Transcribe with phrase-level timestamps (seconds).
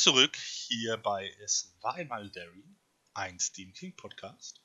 [0.00, 2.64] zurück hier bei Es war einmal Derry,
[3.12, 4.62] ein Stephen King Podcast.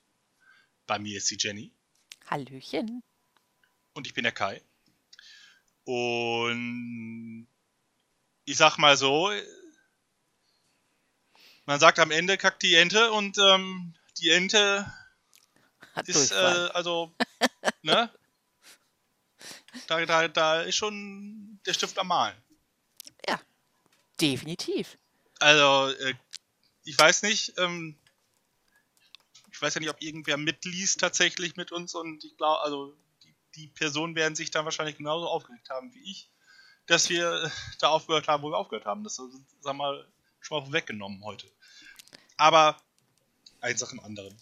[0.88, 1.74] Bei mir ist die Jenny.
[2.28, 3.04] Hallöchen.
[3.94, 4.62] Und ich bin der Kai.
[5.84, 7.48] Und
[8.46, 9.30] ich sag mal so,
[11.66, 14.92] man sagt am Ende kackt die Ente und ähm, die Ente
[15.94, 17.14] Hat ist, äh, also,
[17.82, 18.10] ne?
[19.88, 22.42] Da, da, da ist schon der Stift am Malen.
[23.28, 23.40] ja,
[24.22, 24.98] definitiv.
[25.40, 26.14] Also, äh,
[26.84, 27.98] ich weiß nicht, ähm,
[29.52, 33.34] ich weiß ja nicht, ob irgendwer mitliest tatsächlich mit uns und ich glaube, also die,
[33.56, 36.30] die Personen werden sich dann wahrscheinlich genauso aufgeregt haben wie ich,
[36.86, 39.04] dass wir äh, da aufgehört haben, wo wir aufgehört haben.
[39.04, 40.08] Das ist, sag mal,
[40.42, 41.52] schon mal weggenommen heute.
[42.38, 42.78] Aber
[43.62, 44.38] eins nach dem anderen.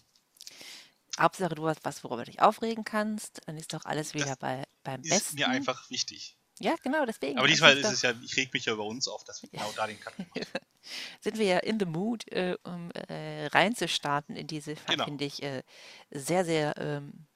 [1.18, 3.40] Hauptsache, du hast was, worüber du dich aufregen kannst.
[3.46, 5.36] Dann ist doch alles wieder Das bei, beim Ist Besten.
[5.36, 6.36] mir einfach wichtig.
[6.60, 7.38] Ja, genau, deswegen.
[7.38, 9.72] Aber diesmal ist es ja, ich reg mich ja über uns auf, dass wir genau
[9.74, 10.30] da den Cut machen.
[11.20, 15.04] sind wir ja in the mood, äh, um äh, reinzustarten in diese, Genau.
[15.04, 15.62] finde ich, äh,
[16.10, 17.26] sehr, sehr, ähm,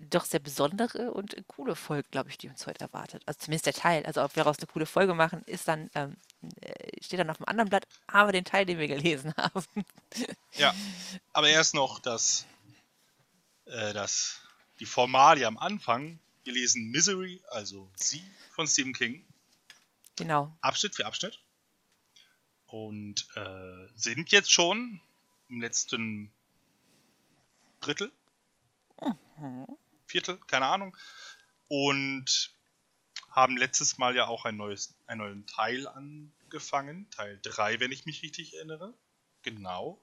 [0.00, 3.22] doch sehr besondere und coole Folge, glaube ich, die uns heute erwartet.
[3.26, 4.04] Also zumindest der Teil.
[4.04, 6.16] Also ob wir daraus eine coole Folge machen, ist dann, ähm,
[6.60, 9.64] äh, steht dann auf dem anderen Blatt, aber den Teil, den wir gelesen haben.
[10.56, 10.74] Ja,
[11.32, 12.44] aber erst noch das,
[13.66, 14.40] äh, das,
[14.80, 16.18] die Formalie am Anfang.
[16.44, 19.24] Wir lesen Misery, also Sie von Stephen King,
[20.16, 20.56] Genau.
[20.60, 21.40] Abschnitt für Abschnitt.
[22.66, 25.00] Und äh, sind jetzt schon
[25.48, 26.30] im letzten
[27.80, 28.12] Drittel,
[29.36, 29.66] Mhm.
[30.06, 30.96] Viertel, keine Ahnung.
[31.68, 32.54] Und
[33.30, 37.10] haben letztes Mal ja auch ein neues, einen neuen Teil angefangen.
[37.10, 38.94] Teil 3, wenn ich mich richtig erinnere.
[39.42, 40.00] Genau.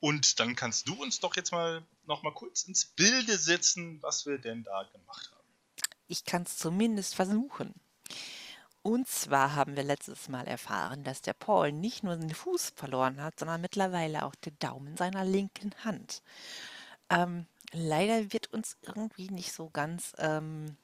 [0.00, 4.24] Und dann kannst du uns doch jetzt mal noch mal kurz ins Bilde setzen, was
[4.24, 5.43] wir denn da gemacht haben.
[6.08, 7.74] Ich kann es zumindest versuchen.
[8.82, 13.22] Und zwar haben wir letztes Mal erfahren, dass der Paul nicht nur den Fuß verloren
[13.22, 16.22] hat, sondern mittlerweile auch den Daumen seiner linken Hand.
[17.08, 20.76] Ähm, leider wird uns irgendwie nicht so ganz ähm,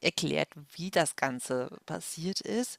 [0.00, 2.78] erklärt, wie das Ganze passiert ist.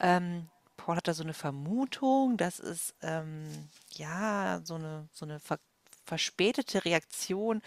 [0.00, 5.40] Ähm, Paul hat da so eine Vermutung, dass es ähm, ja so eine, so eine
[5.40, 5.58] ver
[6.04, 7.62] verspätete Reaktion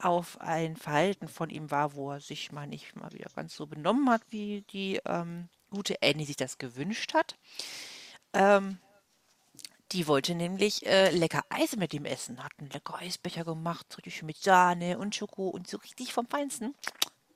[0.00, 3.66] auf ein Verhalten von ihm war, wo er sich mal nicht mal wieder ganz so
[3.66, 7.36] benommen hat, wie die ähm, gute Annie sich das gewünscht hat.
[8.32, 8.78] Ähm,
[9.92, 13.96] die wollte nämlich äh, lecker Eis mit ihm essen, hat einen lecker Eisbecher gemacht, so
[13.96, 16.74] richtig mit Sahne und Schoko und so richtig vom Feinsten.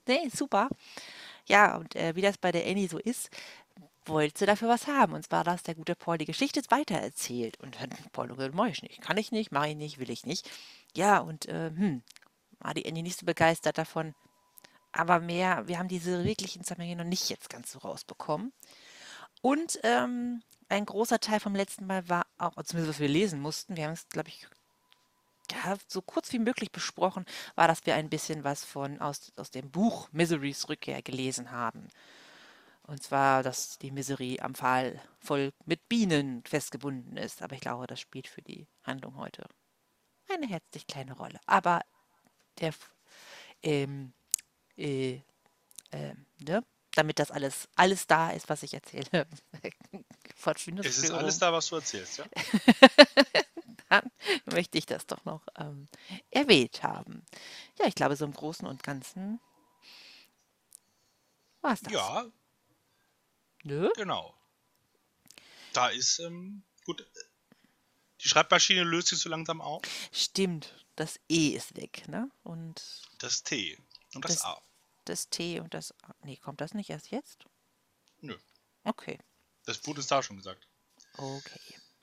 [0.06, 0.68] Nee, super.
[1.46, 3.30] Ja, und äh, wie das bei der Annie so ist,
[4.06, 5.12] wollte sie dafür was haben.
[5.12, 7.60] Und zwar, dass der gute Paul die Geschichte weitererzählt.
[7.60, 9.02] Und dann Paul gesagt, mach ich nicht.
[9.02, 10.50] Kann ich nicht, mache ich nicht, will ich nicht.
[10.96, 12.02] Ja, und äh, hm,
[12.60, 14.14] war die Annie nicht so begeistert davon.
[14.92, 18.52] Aber mehr, wir haben diese wirklichen Zusammenhänge noch nicht jetzt ganz so rausbekommen.
[19.42, 23.76] Und ähm, ein großer Teil vom letzten Mal war auch, zumindest was wir lesen mussten,
[23.76, 24.46] wir haben es, glaube ich,
[25.50, 27.24] ja, so kurz wie möglich besprochen,
[27.54, 31.88] war, dass wir ein bisschen was von aus, aus dem Buch Miserys Rückkehr gelesen haben.
[32.82, 37.42] Und zwar, dass die Misery am Pfahl voll mit Bienen festgebunden ist.
[37.42, 39.46] Aber ich glaube, das spielt für die Handlung heute
[40.30, 41.40] eine herzlich kleine Rolle.
[41.46, 41.80] Aber
[42.60, 42.74] der,
[43.62, 44.12] ähm,
[44.76, 45.20] äh,
[45.92, 46.64] ähm, ne?
[46.92, 49.26] damit das alles, alles da ist, was ich erzähle.
[50.80, 52.24] Es ist alles da, was du erzählst, ja?
[53.88, 54.10] dann
[54.46, 55.88] möchte ich das doch noch ähm,
[56.30, 57.24] erwähnt haben.
[57.78, 59.40] Ja, ich glaube, so im Großen und Ganzen
[61.60, 61.92] war es das.
[61.92, 62.24] Ja,
[63.64, 63.90] Nö?
[63.96, 64.34] genau.
[65.72, 67.04] Da ist, ähm, gut,
[68.22, 69.82] die Schreibmaschine löst sich so langsam auf.
[70.12, 72.30] Stimmt, das E ist weg, ne?
[72.42, 72.82] Und
[73.18, 73.78] Das T
[74.14, 74.60] und das, Das- A.
[75.04, 76.14] das T und das A.
[76.24, 77.44] Nee, kommt das nicht erst jetzt?
[78.20, 78.36] Nö,
[78.84, 79.18] Okay.
[79.64, 80.66] das wurde es da schon gesagt.
[81.16, 81.60] Okay.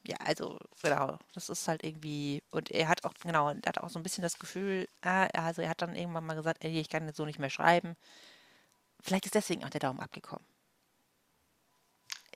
[0.07, 3.89] Ja, also genau, das ist halt irgendwie, und er hat auch, genau, er hat auch
[3.89, 6.89] so ein bisschen das Gefühl, ah, also er hat dann irgendwann mal gesagt, ey, ich
[6.89, 7.95] kann jetzt so nicht mehr schreiben.
[9.01, 10.45] Vielleicht ist deswegen auch der Daumen abgekommen.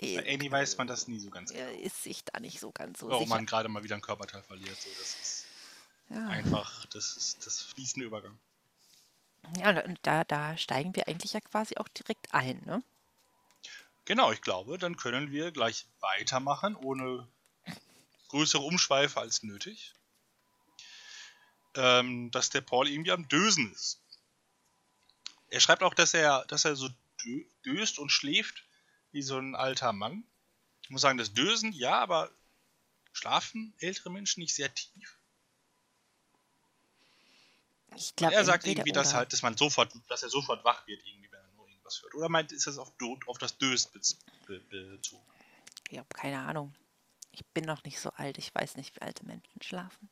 [0.02, 1.82] Bei Äh, Annie weiß man das nie so ganz Er genau.
[1.86, 3.36] ist sich da nicht so ganz so Warum sicher.
[3.38, 4.78] man gerade mal wieder ein Körperteil verliert.
[4.80, 5.46] So, das ist
[6.10, 8.40] Ja, einfach, das ist das fließende Übergang.
[9.58, 12.84] ja und da, da steigen wir eigentlich ja quasi auch direkt ein, ne?
[14.06, 17.28] Genau, ich glaube, dann können wir gleich weitermachen, ohne
[18.30, 19.94] größere Umschweife als nötig.
[21.76, 24.02] Ähm, dass der Paul irgendwie am Dösen ist.
[25.50, 26.90] Er schreibt auch, dass er, dass er so
[27.24, 28.64] dö döst und schläft
[29.12, 30.24] wie so ein alter Mann.
[30.84, 32.32] Ich muss sagen, das Dösen, ja, aber
[33.12, 35.18] schlafen ältere Menschen nicht sehr tief.
[37.96, 40.88] Ich Und glaube, er sagt irgendwie, dass halt, dass man sofort, dass er sofort wach
[40.88, 42.16] wird, irgendwie, wenn er nur irgendwas hört.
[42.16, 42.94] Oder meint, ist das auf,
[43.28, 45.24] auf das Dösen bez- be bezogen?
[45.90, 46.74] Ich habe keine Ahnung.
[47.32, 48.38] Ich bin noch nicht so alt.
[48.38, 50.10] Ich weiß nicht, wie alte Menschen schlafen.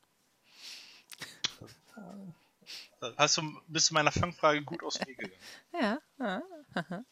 [3.16, 5.42] Hast du, bist du meiner Fangfrage gut aus dem Weg gegangen?
[6.18, 6.42] Ja.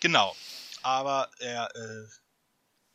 [0.00, 0.36] Genau.
[0.88, 2.08] Aber er äh,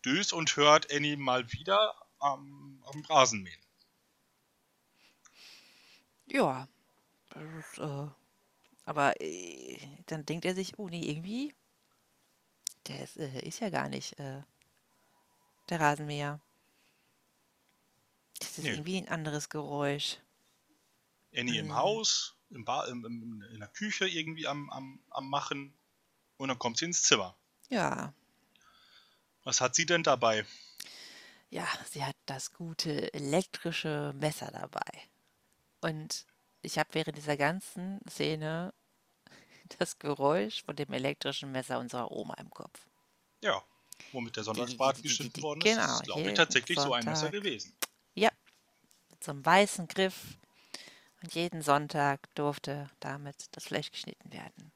[0.04, 3.62] döst und hört Annie mal wieder am, am Rasenmähen.
[6.26, 6.68] Ja.
[7.60, 8.08] Ist, äh,
[8.86, 11.54] aber äh, dann denkt er sich, oh nee, irgendwie,
[12.88, 14.42] der ist, äh, ist ja gar nicht äh,
[15.70, 16.42] der Rasenmäher.
[18.40, 18.72] Das ist Nö.
[18.72, 20.18] irgendwie ein anderes Geräusch.
[21.36, 21.76] Annie im Mhm.
[21.76, 25.78] Haus, im ba im, im, in der Küche irgendwie am, am, am Machen.
[26.38, 27.38] Und dann kommt sie ins Zimmer.
[27.70, 28.14] Ja,
[29.44, 30.46] Was hat sie denn dabei?
[31.50, 34.82] ja, sie hat das gute elektrische Messer dabei.
[35.82, 36.26] Und
[36.62, 38.74] ich habe während dieser ganzen Szene
[39.80, 42.88] das Geräusch von dem elektrischen Messer unserer Oma im Kopf.
[43.44, 43.62] Ja,
[44.14, 44.44] womit der
[44.98, 45.66] die- geschnitten worden ist.
[45.76, 47.32] genau, ist, glaube ich, tatsächlich so ein Messer Sonntag.
[47.44, 47.76] gewesen.
[48.16, 48.32] Ja,
[49.10, 50.38] mit so einem weißen Griff.
[51.22, 54.72] Und jeden Sonntag durfte damit das Fleisch geschnitten werden.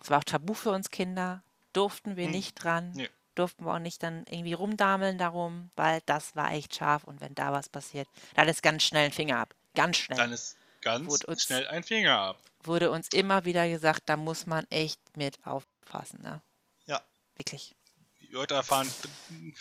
[0.00, 1.42] Es war auch tabu für uns Kinder.
[1.74, 2.30] Durften wir Hm.
[2.32, 2.92] nicht dran.
[2.92, 3.10] Nee.
[3.34, 7.04] Durften wir auch nicht dann irgendwie rumdameln darum, weil das war echt scharf.
[7.04, 9.54] Und wenn da was passiert, dann ist ganz schnell ein Finger ab.
[9.74, 10.16] Ganz schnell.
[10.16, 12.40] Dann ist ganz uns- schnell ein Finger ab.
[12.62, 16.22] Wurde uns immer wieder gesagt, da muss man echt mit aufpassen.
[16.22, 16.40] Ne?
[16.86, 17.02] Ja.
[17.36, 17.74] Wirklich.
[18.20, 18.88] Wie wir heute erfahren,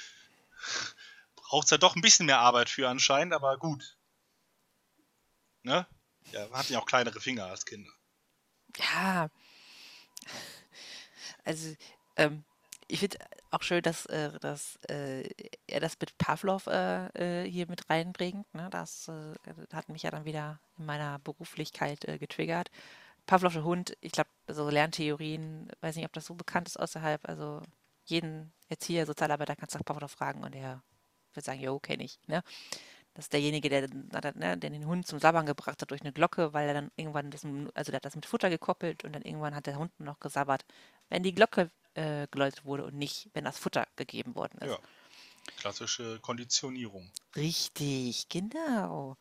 [1.35, 3.97] braucht es ja doch ein bisschen mehr Arbeit für anscheinend, aber gut.
[5.63, 5.87] Ne?
[6.31, 7.91] Ja, hatten ja auch kleinere Finger als Kinder.
[8.77, 9.29] Ja.
[11.45, 11.75] Also,
[12.17, 12.43] ähm,
[12.87, 13.17] ich finde
[13.51, 15.29] auch schön, dass, äh, dass äh,
[15.67, 18.51] er das mit Pavlov äh, äh, hier mit reinbringt.
[18.53, 18.67] Ne?
[18.71, 19.33] Das äh,
[19.73, 22.69] hat mich ja dann wieder in meiner Beruflichkeit äh, getriggert.
[23.25, 27.27] Pavlov der Hund, ich glaube, so Lerntheorien, weiß nicht, ob das so bekannt ist außerhalb.
[27.27, 27.61] Also
[28.05, 30.81] jeden Erzieher, Sozialarbeiter kannst du nach Pavlov fragen und er
[31.33, 32.19] wird sagen, jo, kenne ich.
[32.27, 32.43] Ne?
[33.13, 36.53] Das ist derjenige, der, ne, der den Hund zum Sabbern gebracht hat durch eine Glocke,
[36.53, 39.55] weil er dann irgendwann das, also der hat das mit Futter gekoppelt und dann irgendwann
[39.55, 40.65] hat der Hund noch gesabbert,
[41.09, 44.71] wenn die Glocke äh, geläutet wurde und nicht, wenn das Futter gegeben worden ist.
[44.71, 44.79] Ja.
[45.57, 47.11] Klassische Konditionierung.
[47.35, 49.17] Richtig, genau.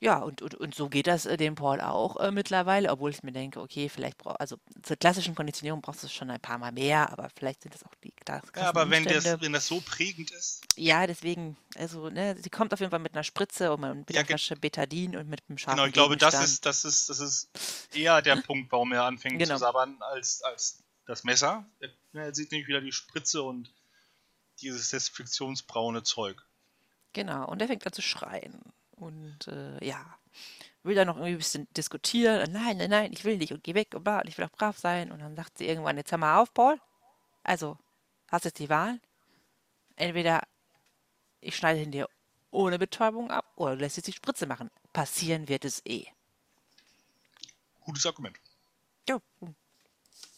[0.00, 3.22] Ja, und, und, und so geht das äh, dem Paul auch äh, mittlerweile, obwohl ich
[3.22, 6.58] mir denke, okay, vielleicht brauch, also zur klassischen Konditionierung brauchst du es schon ein paar
[6.58, 9.66] Mal mehr, aber vielleicht sind das auch die da- Ja, aber wenn das, wenn das
[9.66, 13.72] so prägend ist, Ja, deswegen, also, ne, sie kommt auf jeden Fall mit einer Spritze
[13.72, 16.66] und mit Ja, einer Flasche Betadin und mit einem scharfen genau, ich glaube, das ist,
[16.66, 17.48] das ist, das ist
[17.94, 19.54] eher der Punkt, warum er anfängt Genau.
[19.54, 21.66] zu sabbern, als, als das Messer.
[22.12, 23.70] Er, sieht nämlich wieder die Spritze und
[24.60, 26.42] dieses desinfektionsbraune Zeug.
[27.12, 28.60] Genau, und er fängt an zu schreien.
[28.92, 30.18] Und äh, ja,
[30.82, 32.52] will dann noch irgendwie ein bisschen diskutieren.
[32.52, 34.78] Nein, nein, nein, ich will nicht und geh weg und und ich will auch brav
[34.78, 35.10] sein.
[35.10, 36.80] Und dann sagt sie irgendwann, jetzt hör mal auf, Paul.
[37.42, 37.78] Also,
[38.28, 39.00] hast jetzt die Wahl.
[39.96, 40.42] Entweder
[41.40, 42.08] ich schneide ihn dir
[42.50, 44.70] ohne Betäubung ab oder du lässt jetzt die Spritze machen.
[44.92, 46.06] Passieren wird es eh.
[47.80, 48.38] Gutes Argument,
[49.08, 49.20] Ja,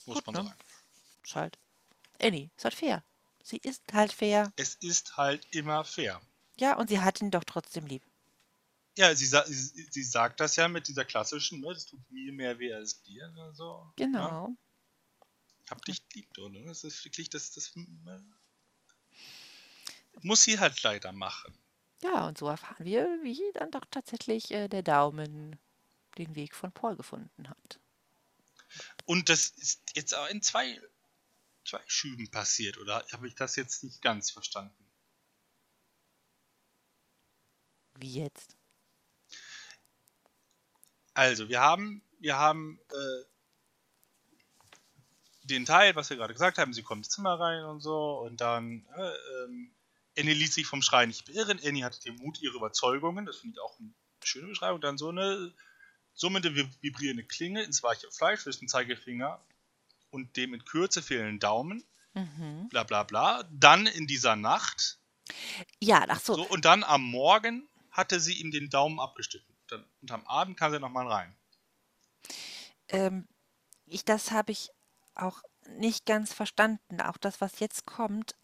[0.07, 0.49] muss Gut, man ne?
[0.51, 0.61] sagen.
[1.25, 1.59] ist halt.
[2.21, 3.05] Annie, ist halt fair.
[3.43, 4.53] Sie ist halt fair.
[4.57, 6.21] Es ist halt immer fair.
[6.59, 8.03] Ja, und sie hat ihn doch trotzdem lieb.
[8.97, 12.33] Ja, sie, sa sie, sie sagt das ja mit dieser klassischen, ne, das tut mir
[12.33, 13.31] mehr weh als dir.
[13.33, 13.93] oder so.
[13.99, 14.57] Ja, Genau.
[15.69, 16.63] hab dich lieb, oder?
[16.65, 18.19] Das ist wirklich, das, das äh,
[20.23, 21.55] muss sie halt leider machen.
[22.03, 25.59] Ja, und so erfahren wir, wie dann doch tatsächlich äh, der Daumen
[26.19, 27.81] den Weg von Paul gefunden hat.
[29.05, 30.81] Und das ist jetzt auch in zwei,
[31.65, 34.87] zwei Schüben passiert, oder habe ich das jetzt nicht ganz verstanden?
[37.99, 38.57] Wie jetzt?
[41.15, 43.25] Also, wir haben, wir haben äh,
[45.45, 48.41] den Teil, was wir gerade gesagt haben, sie kommt ins Zimmer rein und so, und
[48.41, 49.73] dann äh, ähm,
[50.19, 51.61] Annie ließ sich vom Schreien nicht beirren.
[51.63, 53.93] Annie hatte den Mut, ihre Überzeugungen, das finde ich auch eine
[54.23, 55.55] schöne Beschreibung, dann so eine
[56.17, 59.41] summende, vib- vibrierende Klinge ins weiche Fleisch zwischen Zeigefinger
[60.11, 62.69] und dem in Kürze fehlenden Daumen, Mhm.
[62.71, 63.45] bla bla bla.
[63.53, 64.99] Dann in dieser Nacht,
[65.81, 66.35] Ja, ach so.
[66.35, 69.55] so, und dann am Morgen hatte sie ihm den Daumen abgeschnitten.
[69.69, 71.37] Dann, und am Abend kam sie nochmal rein.
[72.89, 73.27] Ähm,
[73.87, 74.71] ich, das habe ich
[75.15, 77.01] auch nicht ganz verstanden.
[77.01, 78.35] Auch das, was jetzt kommt,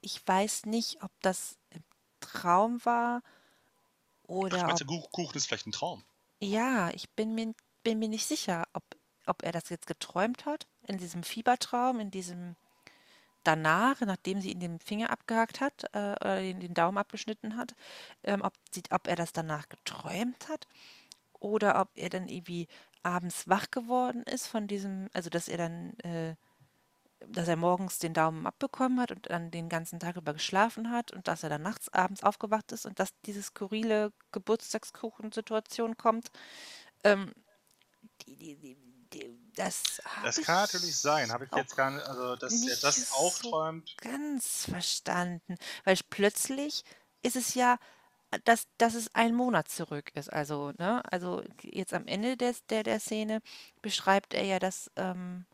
[0.00, 1.82] ich weiß nicht, ob das im
[2.20, 4.88] Traum war Ach, oder meinst ob.
[4.88, 6.04] du, Kuch- Kuchen ist vielleicht ein Traum?
[6.40, 8.84] Ja, ich bin mir, bin mir nicht sicher, ob,
[9.26, 12.56] ob er das jetzt geträumt hat, in diesem Fiebertraum, in diesem
[13.44, 17.74] danach, nachdem sie ihn den Finger abgehakt hat, äh, oder den, den Daumen abgeschnitten hat,
[18.24, 20.66] ähm, ob, sie, ob er das danach geträumt hat
[21.40, 22.68] oder ob er dann irgendwie
[23.02, 26.36] abends wach geworden ist von diesem, also dass er dann äh,
[27.20, 31.12] dass er morgens den Daumen abbekommen hat und dann den ganzen Tag über geschlafen hat
[31.12, 36.28] und dass er dann nachts abends aufgewacht ist und dass diese skurrile Geburtstagskuchensituation kommt.
[37.04, 37.32] Ähm,
[38.26, 38.76] die, die,
[39.12, 41.32] die, das Das kann ich natürlich sein.
[41.32, 45.96] Habe ich jetzt gar nicht, also dass er nicht das auch so ganz verstanden, weil
[46.10, 46.84] plötzlich
[47.22, 47.78] ist es ja,
[48.44, 50.32] dass, dass es ein Monat zurück ist.
[50.32, 53.40] Also, ne, also jetzt am Ende des, der, der Szene
[53.82, 55.46] beschreibt er ja, dass, ähm,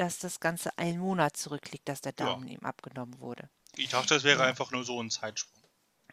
[0.00, 2.26] dass das Ganze einen Monat zurückliegt, dass der Ja.
[2.26, 3.48] Daumen ihm abgenommen wurde.
[3.76, 4.48] Ich dachte, das wäre Ja.
[4.48, 5.62] einfach nur so ein Zeitsprung.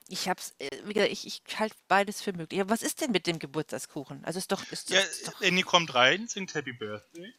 [0.10, 2.60] Ich hab's, äh, wie gesagt, ich, ich halte beides für möglich.
[2.60, 4.26] Aber was ist denn mit dem Geburtstagskuchen?
[4.26, 7.34] Also ist doch, ist, Ja, ist doch Andy kommt rein, singt Happy Birthday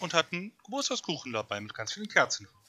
[0.00, 2.62] und hat einen Geburtstagskuchen dabei mit ganz vielen Kerzen drauf.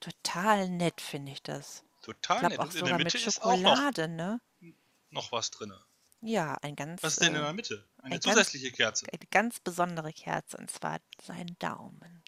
[0.00, 1.84] total nett, finde ich das.
[1.96, 2.60] Ich Total glaube nett.
[2.60, 4.40] auch Und in der sogar mit Mitte ist auch noch, Schokolade, ne?
[5.10, 5.74] noch was drin.
[6.22, 7.88] Ja, ein ganz, Was ist denn in äh, der Mitte?
[8.02, 9.06] Eine ein ganz, zusätzliche Kerze.
[9.10, 12.22] eine ganz besondere Kerze, und zwar sein Daumen.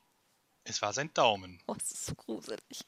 [0.64, 1.60] Es war sein Daumen.
[1.66, 2.84] Oh, es ist so gruselig.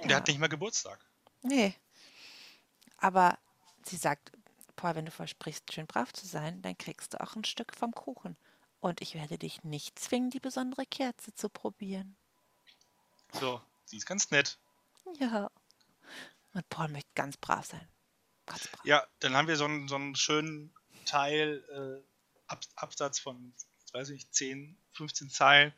[0.00, 1.04] Und er hat Ja, nicht mal Geburtstag.
[1.42, 1.74] nee.
[2.98, 3.38] Aber
[3.84, 4.32] sie sagt,
[4.76, 7.92] Paul, wenn du versprichst, schön brav zu sein, dann kriegst du auch ein Stück vom
[7.92, 8.36] Kuchen.
[8.80, 12.16] Und ich werde dich nicht zwingen, die besondere Kerze zu probieren.
[13.32, 14.58] So, sie ist ganz nett.
[15.18, 15.50] Ja.
[16.54, 17.88] Und Paul möchte ganz brav sein.
[18.48, 18.68] Brav.
[18.84, 20.72] Ja, dann haben wir so einen, so einen schönen
[21.04, 21.64] Teil,
[22.04, 22.08] äh,
[22.46, 23.54] Ab Absatz von,
[23.86, 25.74] ich weiß nicht, 10, 15 Zeilen,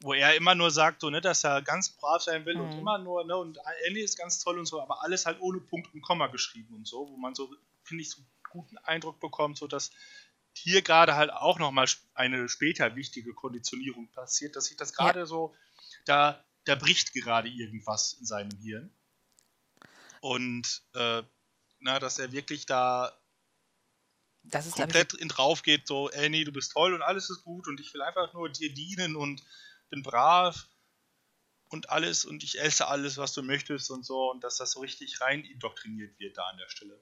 [0.00, 2.78] wo er immer nur sagt, so, ne, dass er ganz brav sein will und Mhm.
[2.78, 5.92] immer nur, ne, und Andy ist ganz toll und so, aber alles halt ohne Punkt
[5.94, 7.50] und Komma geschrieben und so, wo man so,
[7.82, 9.90] finde ich, so einen guten Eindruck bekommt, so dass
[10.52, 15.26] hier gerade halt auch nochmal eine später wichtige Konditionierung passiert, dass sich das Ja, gerade
[15.26, 15.54] so,
[16.04, 18.90] da, da bricht gerade irgendwas in seinem Hirn.
[20.20, 21.22] Und äh,
[21.86, 23.16] na, dass er wirklich da
[24.42, 27.02] das ist, glaube ich, komplett in drauf geht, so, ey, nee, du bist toll und
[27.02, 29.42] alles ist gut und ich will einfach nur dir dienen und
[29.88, 30.68] bin brav
[31.68, 34.80] und alles und ich esse alles, was du möchtest und so und dass das so
[34.80, 37.00] richtig rein indoktriniert wird da an der Stelle.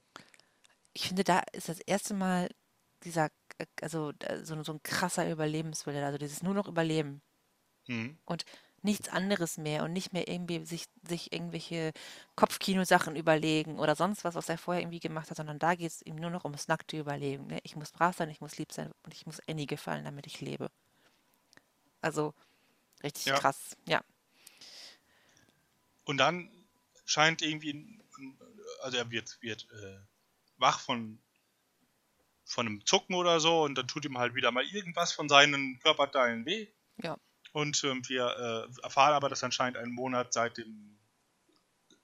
[0.95, 2.49] ich finde, da ist das erste Mal
[3.03, 7.21] dieser, äh, also äh, so, so ein krasser Überlebenswille, also dieses nur noch Überleben.
[7.87, 8.17] Hm.
[8.25, 8.47] und
[8.85, 11.93] nichts anderes mehr und nicht mehr irgendwie sich, sich irgendwelche
[12.37, 16.03] Kopfkino-Sachen überlegen oder sonst was, was er vorher irgendwie gemacht hat, sondern da geht es
[16.03, 17.47] ihm nur noch ums nackte Überleben.
[17.47, 17.61] Ne?
[17.63, 20.41] Ich muss brav sein, ich muss lieb sein und ich muss Annie gefallen, damit ich
[20.41, 20.71] lebe.
[22.01, 22.35] Also
[23.03, 23.39] richtig Ja.
[23.39, 24.03] krass, ja.
[26.05, 26.51] Und dann
[27.07, 27.99] scheint irgendwie,
[28.83, 29.99] also er wird, wird äh,
[30.59, 31.19] wach von,
[32.45, 35.79] von einem Zucken oder so und dann tut ihm halt wieder mal irgendwas von seinen
[35.81, 36.69] Körperteilen weh.
[37.03, 37.17] Ja,
[37.55, 40.99] Und ähm, wir äh, erfahren aber, dass anscheinend ein Monat seit dem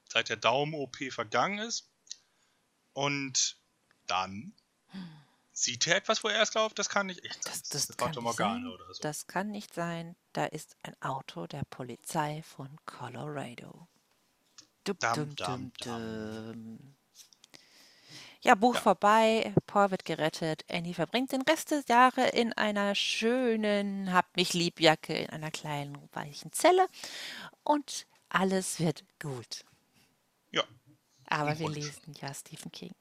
[0.09, 1.91] seit der Daumen-OP vergangen ist.
[2.93, 3.57] Und
[4.07, 4.55] dann
[5.53, 7.53] sieht er etwas, wo er erst glaubt, das kann nicht echt sein.
[7.53, 8.67] das, Das das kann nicht sein.
[8.69, 9.03] oder so.
[9.03, 10.15] Das kann nicht sein.
[10.33, 13.89] Da ist ein Auto der Polizei von Colorado.
[14.85, 16.97] Dum, dum, dum, dum.
[18.43, 22.95] Ja, Buch Ja, vorbei, Paul wird gerettet, Annie verbringt den Rest des Jahres in einer
[22.95, 26.87] schönen Hab mich lieb Jacke in einer kleinen weichen Zelle
[27.65, 29.65] und alles wird gut.
[30.51, 30.65] ja,
[31.27, 31.77] Aber wir rund.
[31.77, 32.95] lesen ja Stephen King.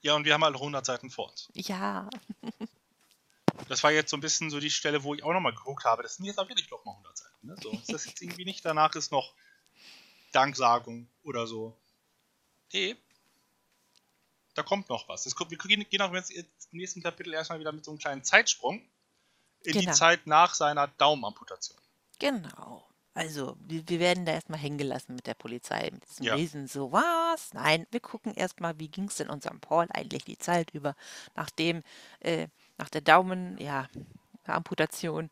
[0.00, 1.48] Ja, und wir haben halt 100 Seiten vor uns.
[1.54, 2.08] Ja,
[3.68, 6.02] Das war jetzt so ein bisschen so die Stelle, wo ich auch nochmal geguckt habe.
[6.02, 7.46] Das sind jetzt auch wirklich doch mal 100 Seiten.
[7.46, 7.56] Ne?
[7.62, 8.64] So ist das jetzt irgendwie nicht.
[8.64, 9.34] Danach ist noch
[10.32, 11.76] Danksagung oder so.
[12.72, 12.96] Nee,
[14.54, 15.24] da kommt noch was.
[15.24, 18.82] Das wir gehen, auch jetzt im nächsten Kapitel erstmal wieder mit so einem kleinen Zeitsprung
[19.62, 21.78] in die genau, Zeit nach seiner Daumenamputation.
[22.18, 22.86] genau.
[23.12, 26.68] Also, wir, wir werden da erstmal hängen gelassen mit der Polizei, mit diesem Ja, Wesen.
[26.68, 27.52] So, was?
[27.52, 30.94] Nein, wir gucken erstmal, wie ging es denn unserem Paul eigentlich die Zeit über,
[31.34, 31.82] nachdem,
[32.20, 32.46] äh,
[32.78, 33.88] nach der Daumen, ja,
[34.44, 35.28] Amputation.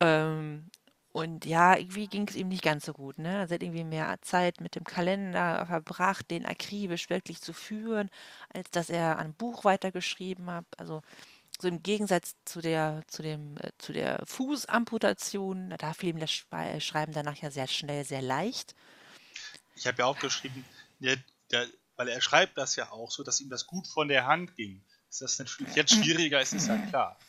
[0.00, 0.70] Ähm,
[1.12, 3.28] und ja, irgendwie ging es ihm nicht ganz so gut, ne?
[3.36, 8.10] Er hat irgendwie mehr Zeit mit dem Kalender verbracht, den akribisch wirklich zu führen,
[8.52, 10.66] als dass er ein Buch weitergeschrieben hat.
[10.76, 11.02] Also
[11.60, 16.30] so im Gegensatz zu der, zu dem, äh, zu der Fußamputation, da fiel ihm das
[16.30, 18.74] Schwei- Schreiben danach ja sehr schnell, sehr leicht.
[19.74, 20.64] ich habe ja aufgeschrieben,
[21.00, 21.16] der,
[21.50, 24.54] der, weil er schreibt das ja auch so, dass ihm das gut von der Hand
[24.56, 24.84] ging.
[25.08, 27.18] Ist das natürlich jetzt schwieriger, ist es ja klar.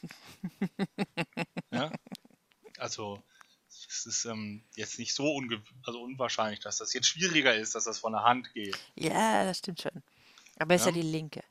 [1.71, 1.91] Ja?
[2.77, 3.21] Also,
[3.89, 5.41] es ist ähm, jetzt nicht so
[5.84, 8.77] also unwahrscheinlich, dass das jetzt schwieriger ist, dass das von der Hand geht.
[8.96, 10.03] Ja, das stimmt schon.
[10.60, 11.43] Aber ist ja Ja, die linke.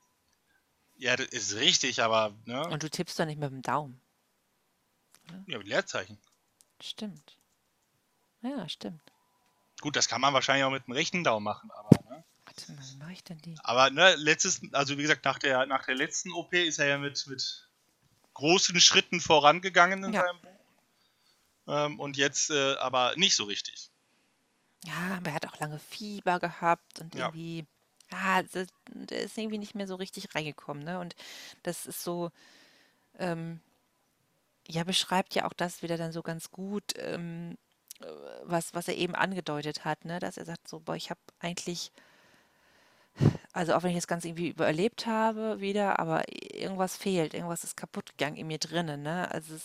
[0.96, 2.66] ja das ist richtig, aber ne?
[2.68, 4.00] Und du tippst doch nicht mit dem Daumen.
[5.30, 5.44] Ne?
[5.48, 6.18] Ja, mit Leerzeichen.
[6.80, 7.36] Stimmt.
[8.42, 9.02] Ja, stimmt.
[9.80, 12.24] Gut, das kann man wahrscheinlich auch mit dem rechten Daumen machen, aber ne?
[12.44, 13.56] Warte mal, mache ich denn die?
[13.62, 16.98] Aber ne, letztes, also wie gesagt, nach der, nach der letzten OP ist er ja
[16.98, 17.68] mit, mit
[18.34, 20.57] großen Schritten vorangegangen in Ja, seinem Buch.
[21.68, 23.90] Ähm, und jetzt äh, aber nicht so richtig.
[24.84, 27.32] Ja, aber er hat auch lange Fieber gehabt und Ja.
[27.32, 27.66] irgendwie,
[28.10, 30.98] ja, das, der ist irgendwie nicht mehr so richtig reingekommen, ne?
[31.00, 31.14] Und
[31.62, 32.30] das ist so,
[33.18, 33.60] ähm,
[34.68, 37.56] ja, beschreibt ja auch das wieder dann so ganz gut, ähm,
[38.00, 38.06] äh,
[38.44, 40.18] was, was er eben angedeutet hat, ne?
[40.20, 41.90] Dass er sagt so, boah, ich habe eigentlich,
[43.52, 46.22] also auch wenn ich das Ganze irgendwie überlebt habe wieder, aber
[46.54, 49.30] irgendwas fehlt, irgendwas ist kaputt gegangen in mir drinnen, ne?
[49.30, 49.64] Also es,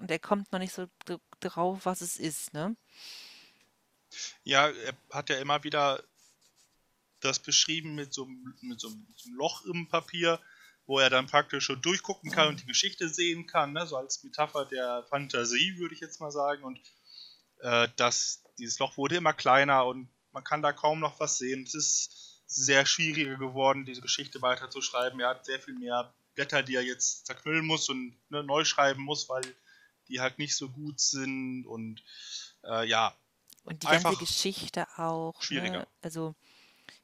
[0.00, 0.88] und er kommt noch nicht so
[1.40, 2.76] drauf, was es ist, ne?
[4.44, 6.02] Ja, er hat ja immer wieder
[7.20, 10.40] das beschrieben mit so, einem- mit so einem so einem Loch im Papier,
[10.86, 13.86] wo er dann praktisch schon durchgucken kann und die Geschichte sehen kann, ne?
[13.86, 16.64] so als Metapher der Fantasie, würde ich jetzt mal sagen.
[16.64, 16.80] Und
[17.60, 21.64] äh, das, dieses Loch wurde immer kleiner und man kann da kaum noch was sehen.
[21.64, 25.20] Es ist sehr schwieriger geworden, diese Geschichte weiterzuschreiben.
[25.20, 29.02] Er hat sehr viel mehr Blätter, die er jetzt zerknüllen muss und ne, neu schreiben
[29.02, 29.42] muss, weil
[30.08, 32.02] die halt nicht so gut sind und
[32.64, 33.14] äh, ja,
[33.64, 35.80] Und die ganze Geschichte auch, schwieriger.
[35.80, 35.88] ne?
[36.02, 36.34] Also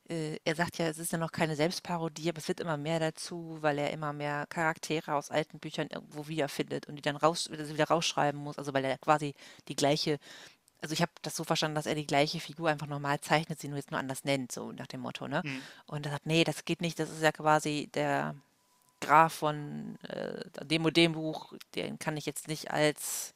[0.08, 3.00] äh, er sagt ja, es ist ja noch keine Selbstparodie, aber es wird immer mehr
[3.00, 7.48] dazu, weil er immer mehr Charaktere aus alten Büchern irgendwo wiederfindet und die dann raus,
[7.50, 8.58] also wieder rausschreiben muss.
[8.58, 9.34] Also weil er quasi
[9.68, 10.18] die gleiche,
[10.80, 13.68] also ich habe das so verstanden, dass er die gleiche Figur einfach normal zeichnet, sie
[13.68, 15.40] nur jetzt nur anders nennt, so nach dem Motto, ne?
[15.44, 15.62] Mhm.
[15.86, 18.34] Und er sagt, nee, das geht nicht, das ist ja quasi der
[19.04, 23.34] Graf von äh, dem und dem Buch, den kann ich jetzt nicht als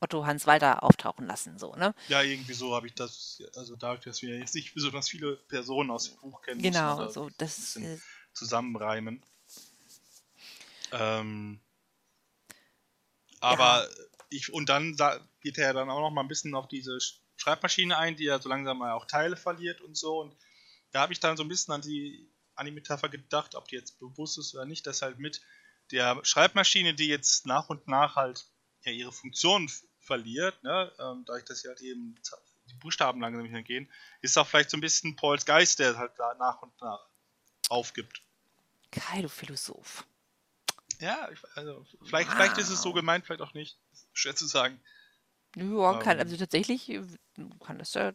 [0.00, 1.94] Otto Hans Walter auftauchen lassen, so, ne?
[2.08, 5.90] Ja, irgendwie so habe ich das, also dadurch, dass wir jetzt nicht besonders viele Personen
[5.90, 7.98] aus dem Buch kennen, Genau, da so, ein das bisschen äh,
[8.34, 9.22] zusammenreimen.
[10.92, 11.60] Ähm,
[13.40, 13.88] aber
[14.30, 17.18] ich, und dann sa- geht er dann auch noch mal ein bisschen auf diese Sch-
[17.36, 20.20] Schreibmaschine ein, die ja so langsam mal auch Teile verliert und so.
[20.20, 20.34] Und
[20.92, 23.76] da habe ich dann so ein bisschen an die, an die Metapher gedacht, ob die
[23.76, 25.40] jetzt bewusst ist oder nicht, dass halt mit
[25.90, 28.46] der Schreibmaschine, die jetzt nach und nach halt
[28.84, 32.14] ja, ihre Funktion verliert, ne, ähm, dadurch, dass sie halt eben
[32.66, 35.96] die Buchstaben langsam nicht mehr gehen, ist auch vielleicht so ein bisschen Pauls Geist, der
[35.96, 37.06] halt da nach und nach
[37.68, 38.22] aufgibt.
[38.90, 40.06] Kai, du Philosoph.
[41.00, 42.96] Ja, also vielleicht, vielleicht ist es so Wow.
[42.96, 43.78] gemeint, vielleicht auch nicht.
[44.12, 44.80] Schwer zu sagen.
[45.56, 46.20] Ja, kann, Ähm.
[46.20, 46.86] also tatsächlich
[47.60, 48.12] kann das ja.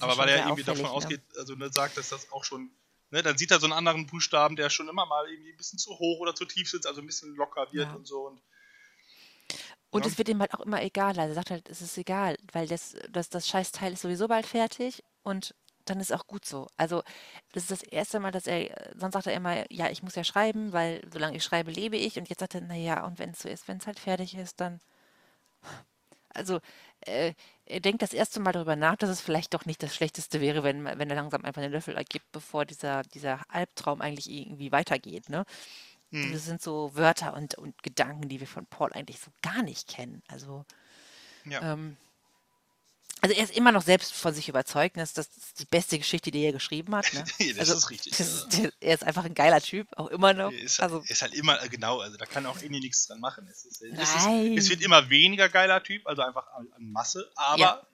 [0.00, 0.90] Aber weil er irgendwie davon ne?
[0.90, 2.70] ausgeht, also ne, sagt, dass das auch schon,
[3.10, 5.78] ne, dann sieht er so einen anderen Buchstaben, der schon immer mal irgendwie ein bisschen
[5.78, 7.94] zu hoch oder zu tief sitzt, also ein bisschen locker wird Ja.
[7.94, 8.26] und so.
[8.26, 8.40] Und
[9.90, 10.08] Und Ja.
[10.08, 11.18] es wird ihm halt auch immer egal.
[11.18, 14.46] Also er sagt halt, es ist egal, weil das, das, das Scheißteil ist sowieso bald
[14.46, 15.54] fertig und
[15.86, 16.66] dann ist auch gut so.
[16.76, 17.02] Also
[17.52, 20.24] das ist das erste Mal, dass er, sonst sagt er immer, ja, ich muss ja
[20.24, 22.18] schreiben, weil solange ich schreibe, lebe ich.
[22.18, 24.60] Und jetzt sagt er, naja, und wenn es so ist, wenn es halt fertig ist,
[24.60, 24.80] dann.
[26.30, 26.60] Also
[27.06, 27.34] äh,
[27.66, 30.62] er denkt das erste Mal darüber nach, dass es vielleicht doch nicht das Schlechteste wäre,
[30.62, 35.28] wenn, wenn er langsam einfach den Löffel ergibt, bevor dieser, dieser Albtraum eigentlich irgendwie weitergeht,
[35.28, 35.44] ne?
[36.10, 39.62] hm, Das sind so Wörter und, und Gedanken, die wir von Paul eigentlich so gar
[39.62, 40.22] nicht kennen.
[40.28, 40.64] Also,
[41.44, 41.72] ja.
[41.72, 41.96] ähm,
[43.26, 44.96] also er ist immer noch selbst von sich überzeugt.
[44.96, 47.12] Das, das ist die beste Geschichte, die er geschrieben hat.
[47.12, 47.24] Ne?
[47.56, 48.16] das also, ist richtig.
[48.16, 50.52] Das der, er ist einfach ein geiler Typ, auch immer noch.
[50.52, 53.48] Er ist, Also, ist halt immer, genau, also da kann auch irgendwie nichts dran machen.
[53.50, 54.16] Es, ist, es,
[54.56, 57.86] es wird immer weniger geiler Typ, also einfach an, an Masse, aber, Ja.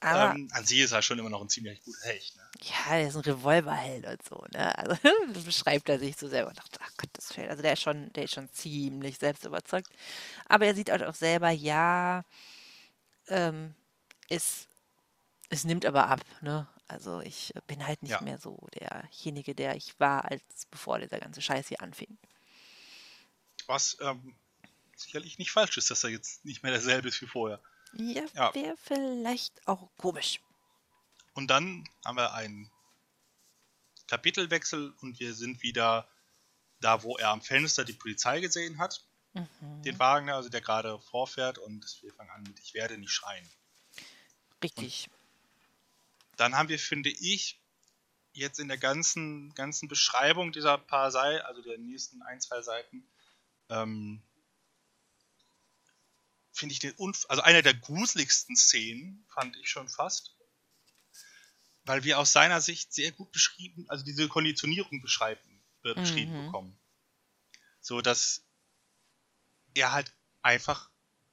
[0.00, 2.36] aber ähm, an sich ist er schon immer noch ein ziemlich guter Hecht.
[2.36, 2.42] Ne?
[2.62, 4.44] ja, der ist ein Revolverheld und so.
[4.52, 4.78] Ne?
[4.78, 4.96] Also
[5.32, 6.52] das beschreibt er sich so selber.
[6.52, 7.48] Dachte, ach Gott, das fällt.
[7.48, 9.88] Also der ist schon, der ist schon ziemlich selbst überzeugt.
[10.48, 12.24] Aber er sieht halt auch selber, ja,
[13.28, 13.74] ähm,
[14.30, 14.66] es,
[15.50, 16.20] es nimmt aber ab.
[16.40, 16.66] Ne?
[16.88, 18.20] Also ich bin halt nicht Ja.
[18.22, 22.16] mehr so derjenige, der ich war, als bevor dieser ganze Scheiß hier anfing.
[23.66, 24.34] Was ähm,
[24.96, 27.60] sicherlich nicht falsch ist, dass er jetzt nicht mehr derselbe ist wie vorher.
[27.92, 28.54] Ja, Ja.
[28.54, 30.40] wäre vielleicht auch komisch.
[31.34, 32.70] Und dann haben wir einen
[34.08, 36.08] Kapitelwechsel und wir sind wieder
[36.80, 39.04] da, wo er am Fenster die Polizei gesehen hat.
[39.32, 39.82] Mhm.
[39.84, 43.48] Den Wagen, also der gerade vorfährt und wir fangen an mit Ich werde nicht schreien.
[44.62, 45.08] Richtig.
[46.36, 47.60] Dann haben wir, finde ich,
[48.32, 53.04] jetzt in der ganzen, ganzen Beschreibung dieser paar Seiten, also der nächsten ein, zwei Seiten,
[53.68, 54.22] ähm,
[56.52, 60.36] finde ich den Unf also eine der gruseligsten Szenen, fand ich schon fast.
[61.84, 66.46] Weil wir aus seiner Sicht sehr gut beschrieben, also diese Konditionierung beschreiben, beschrieben Mhm.
[66.46, 66.78] bekommen.
[67.80, 68.42] So dass
[69.74, 70.89] er halt einfach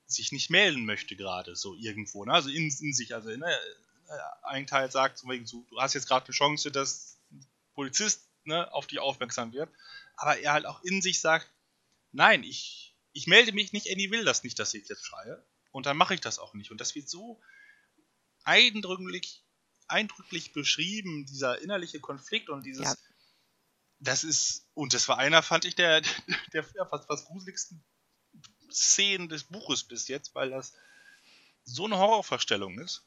[0.07, 2.33] sich nicht melden möchte gerade so irgendwo, ne?
[2.33, 3.51] Also in, in sich, also ne,
[4.07, 7.45] äh, ein Teil sagt zum Beispiel, so, du hast jetzt gerade eine Chance, dass ein
[7.73, 9.69] Polizist ne, auf dich aufmerksam wird,
[10.15, 11.51] aber er halt auch in sich sagt,
[12.13, 15.85] nein, ich, ich melde mich nicht, Annie will das nicht, dass ich jetzt schreie und
[15.85, 17.41] dann mache ich das auch nicht und das wird so
[18.43, 19.43] eindrücklich,
[19.87, 22.95] eindrücklich beschrieben, dieser innerliche Konflikt und dieses, Ja.
[23.99, 26.01] das ist, und das war einer, fand ich, der,
[26.53, 27.83] der, der fast, fast gruseligsten
[28.77, 30.73] Szenen des Buches bis jetzt, weil das
[31.63, 33.03] so eine Horrorvorstellung ist.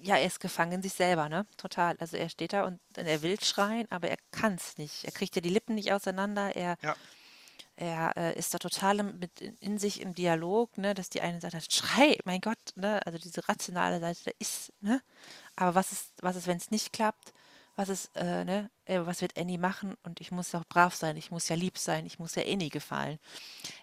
[0.00, 1.46] Ja, er ist gefangen in sich selber, ne?
[1.56, 1.96] Total.
[1.98, 5.04] Also er steht da und er will schreien, aber er kann es nicht.
[5.04, 6.56] Er kriegt ja die Lippen nicht auseinander.
[6.56, 6.96] Er, Ja.
[7.76, 10.94] er äh, ist da total im- mit in, in sich im Dialog, ne?
[10.94, 13.00] Dass die eine sagt, schrei, mein Gott, ne?
[13.06, 15.00] Also diese rationale Seite, da ist, ne?
[15.54, 17.32] Aber was ist, was ist, wenn es nicht klappt?
[17.76, 18.70] Was ist, äh, ne?
[18.84, 19.96] Äh, was wird Annie machen?
[20.02, 22.42] Und ich muss ja auch brav sein, ich muss ja lieb sein, ich muss ja
[22.42, 23.18] Annie gefallen.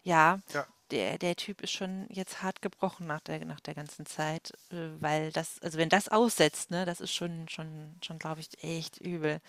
[0.03, 0.67] Ja, Ja.
[0.91, 4.89] der, der Typ ist schon jetzt hart gebrochen nach der, nach der ganzen Zeit, äh,
[5.01, 8.97] weil das, also wenn das aussetzt, ne, das ist schon, schon, schon, glaube ich, echt
[8.99, 9.41] übel.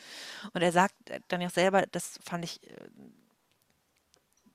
[0.55, 0.95] Und er sagt
[1.29, 2.77] dann ja selber, das fand ich, äh,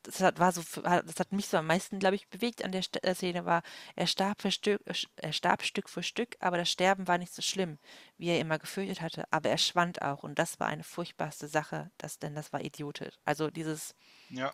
[0.06, 2.82] das hat, war so, das hat mich so am meisten, glaube ich, bewegt an der
[2.84, 3.62] St äh, Szene, war,
[3.96, 4.82] er starb für Stück,
[5.18, 7.78] er starb Stück für Stück, aber das Sterben war nicht so schlimm,
[8.18, 11.92] wie er immer gefürchtet hatte, aber er schwand auch und das war eine furchtbarste Sache,
[11.98, 13.16] das, denn das war idiotisch.
[13.26, 13.96] Also dieses,
[14.30, 14.54] Ja.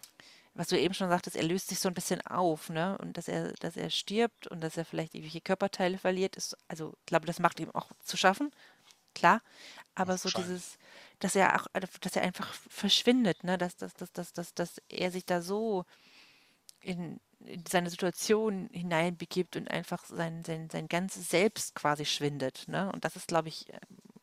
[0.54, 2.98] was du eben schon sagtest, er löst sich so ein bisschen auf, ne?
[2.98, 6.94] Und dass er, dass er stirbt und dass er vielleicht irgendwelche Körperteile verliert, ist, also
[7.00, 8.52] ich glaube, das macht ihm auch zu schaffen,
[9.16, 9.42] klar.
[9.96, 10.78] Aber so dieses,
[11.22, 11.68] dass er auch,
[12.02, 13.58] dass er einfach verschwindet, ne?
[13.58, 15.86] Dass, dass, dass, dass, dass, dass er sich da so
[16.82, 22.92] in, in seine Situation hineinbegibt und einfach sein, sein, sein ganzes Selbst quasi schwindet, ne?
[22.92, 23.80] Und das ist, glaube ich, ähm,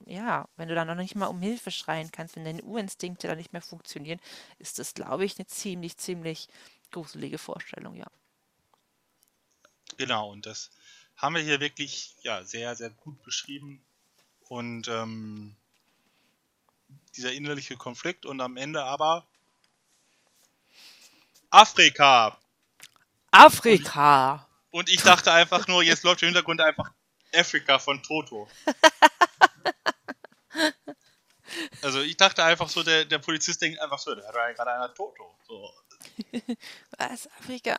[0.06, 3.38] ja, wenn du dann noch nicht mal um Hilfe schreien kannst, wenn deine Urinstinkte dann
[3.38, 4.20] nicht mehr funktionieren,
[4.58, 6.48] ist das, glaube ich, eine ziemlich, ziemlich
[6.90, 8.06] gruselige Vorstellung, ja.
[9.98, 10.70] Genau, und das
[11.16, 13.84] haben wir hier wirklich ja, sehr, sehr gut beschrieben.
[14.48, 15.56] Und ähm,
[17.18, 19.26] dieser innerliche Konflikt und am Ende aber
[21.50, 22.38] Afrika.
[23.31, 24.46] Afrika!
[24.70, 26.90] Und ich dachte einfach nur, jetzt läuft im Hintergrund einfach
[27.35, 28.48] Afrika von Toto.
[31.83, 34.92] Also ich dachte einfach so, der, der Polizist denkt einfach so, da hat gerade einer
[34.92, 35.35] Toto.
[35.46, 35.72] So.
[36.98, 37.28] Was?
[37.38, 37.76] Afrika?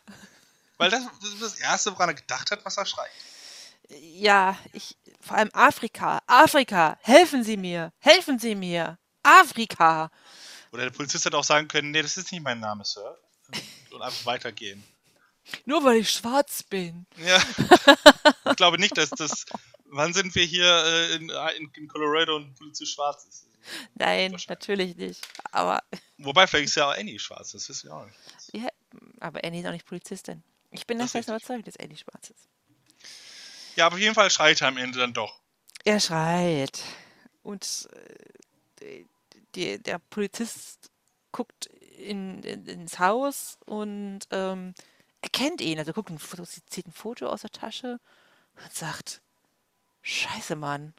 [0.78, 3.12] Weil das, das ist das Erste, woran er gedacht hat, was er schreit.
[3.90, 6.20] Ja, ich, vor allem Afrika.
[6.26, 7.92] Afrika, helfen Sie mir!
[8.00, 8.98] Helfen Sie mir!
[9.42, 10.12] Afrika!
[10.72, 13.18] Oder der Polizist hätte auch sagen können, nee, das ist nicht mein Name, Sir.
[13.92, 14.84] Und einfach weitergehen.
[15.66, 17.08] Nur weil ich schwarz bin.
[17.18, 17.42] Ja.
[18.52, 19.46] ich glaube nicht, dass das.
[19.86, 23.48] Wann sind wir hier äh, in, in, in Colorado und Polizist schwarz ist?
[23.96, 25.28] Nein, natürlich nicht.
[25.52, 25.82] Aber,
[26.20, 28.18] Wobei, vielleicht ist ja auch Annie schwarz, das wissen wir auch nicht.
[28.54, 28.68] ja,
[29.20, 30.44] aber Annie ist auch nicht Polizistin.
[30.70, 31.30] Ich bin Das richtig.
[31.34, 32.48] überzeugt, dass Annie schwarz ist.
[33.76, 35.40] Ja, aber auf jeden Fall schreit er am Ende dann doch.
[35.84, 36.84] Er schreit.
[37.42, 37.90] Und
[38.82, 39.06] äh,
[39.56, 40.92] die, der Polizist
[41.32, 44.74] guckt in, in, ins Haus und ähm,
[45.22, 45.80] erkennt ihn.
[45.80, 48.00] Also guckt ein Foto, zieht ein Foto aus der Tasche
[48.56, 49.22] und sagt,
[50.02, 50.94] Scheiße, Mann.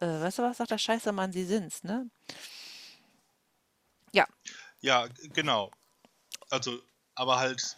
[0.00, 0.78] Äh, weißt du was, sagt er?
[0.78, 2.10] Scheiße, Mann, Sie sind's, ne?
[4.12, 4.26] Ja,
[4.80, 5.70] Ja, genau.
[6.50, 6.80] Also,
[7.14, 7.76] aber halt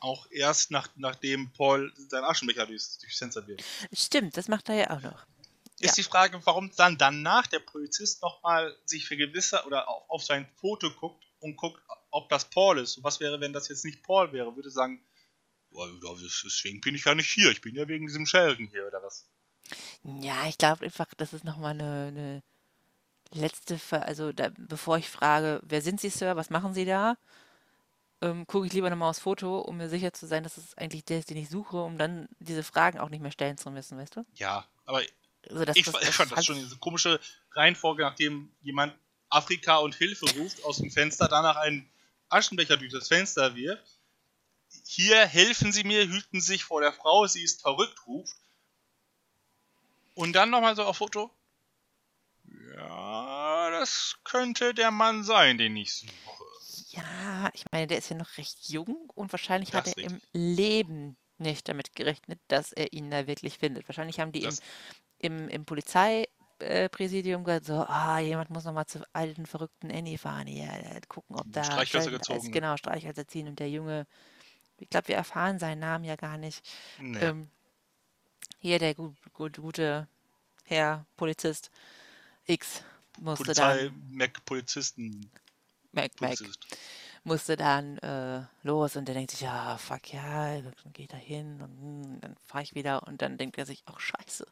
[0.00, 3.64] auch erst nach, nachdem Paul sein Aschenbecher durchs, durchs Fenster wirft.
[3.92, 5.26] stimmt, das macht er ja auch noch.
[5.78, 5.86] Ja.
[5.86, 10.48] Ist die Frage, warum dann danach der Polizist nochmal sich vergewissert oder auf, auf sein
[10.58, 12.96] Foto guckt und guckt, ob das Paul ist.
[12.96, 14.56] Und was wäre, wenn das jetzt nicht Paul wäre?
[14.56, 15.04] Würde sagen,
[15.70, 17.50] "Boah, ja, deswegen bin ich ja nicht hier.
[17.50, 19.28] Ich bin ja wegen diesem Sheldon hier oder was?
[20.02, 22.42] Ja, ich glaube einfach, das ist nochmal eine, eine
[23.32, 27.18] letzte, Ver also da, bevor ich frage, wer sind Sie, Sir, was machen Sie da,
[28.22, 31.04] ähm, gucke ich lieber nochmal aufs Foto, um mir sicher zu sein, dass es eigentlich
[31.04, 33.98] der ist, den ich suche, um dann diese Fragen auch nicht mehr stellen zu müssen,
[33.98, 34.24] weißt du?
[34.34, 35.02] Ja, aber
[35.50, 37.20] Also das, ich, das, das fand das schon diese komische
[37.52, 38.94] Reihenfolge, nachdem jemand
[39.28, 41.88] Afrika und Hilfe ruft aus dem Fenster, danach einen
[42.28, 43.98] Aschenbecher durch das Fenster wirft.
[44.84, 48.36] Hier helfen Sie mir, hüten sich vor der Frau, sie ist verrückt, ruft.
[50.14, 51.30] Und dann nochmal so auf Foto.
[52.74, 56.10] Ja, das könnte der Mann sein, den ich suche.
[56.90, 60.12] Ja, ich meine, der ist ja noch recht jung und wahrscheinlich hat Das er ist
[60.12, 63.88] im Leben nicht damit gerechnet, dass er ihn da wirklich findet.
[63.88, 64.60] Wahrscheinlich haben die im, Das-
[65.18, 70.68] im, im Polizeipräsidium gesagt, so, ah, jemand muss nochmal zur alten, verrückten Annie fahren hier,
[70.70, 72.28] äh, gucken, ob da Streichhölzer Sheldon ist.
[72.28, 72.52] gezogen.
[72.52, 74.06] Genau, Streichhölzer ziehen und der Junge,
[74.78, 76.62] ich glaube, wir erfahren seinen Namen ja gar nicht.
[77.00, 77.18] Nee.
[77.18, 77.48] Ähm,
[78.58, 80.08] hier der gut, gut, gute
[80.64, 81.70] Herr Polizist
[82.46, 82.82] X
[83.20, 85.30] musste Polizei, dann, Mac, Polizisten,
[85.92, 86.38] Mac, Mac,
[87.24, 91.60] musste dann äh, los und der denkt sich, ja, fuck ja, dann geht er hin
[91.60, 94.46] und hm, dann fahre ich wieder und dann denkt er sich, ach scheiße,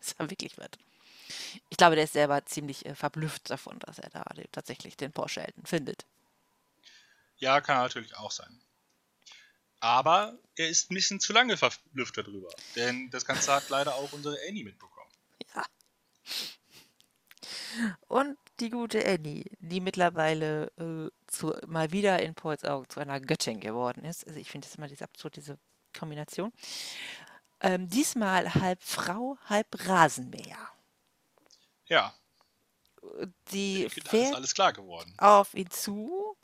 [0.00, 0.70] ist ja wirklich was.
[1.68, 5.12] Ich glaube, der ist selber ziemlich äh, verblüfft davon, dass er da den, tatsächlich den
[5.12, 6.06] Porsche Elton findet.
[7.38, 8.60] Ja, kann natürlich auch sein.
[9.80, 12.48] Aber er ist ein bisschen zu lange verblüfft darüber.
[12.76, 15.10] Denn das Ganze hat leider auch unsere Annie mitbekommen.
[15.54, 15.64] Ja.
[18.08, 23.20] Und die gute Annie, die mittlerweile äh, zu, mal wieder in Pauls Augen zu einer
[23.20, 24.26] Göttin geworden ist.
[24.26, 25.58] Also ich finde das immer diese absurd, diese
[25.96, 26.52] Kombination.
[27.60, 30.58] Ähm, diesmal halb Frau, halb Rasenmäher.
[31.86, 32.14] Ja,
[33.52, 35.14] Die da ist fährt alles klar geworden.
[35.18, 36.36] auf ihn zu,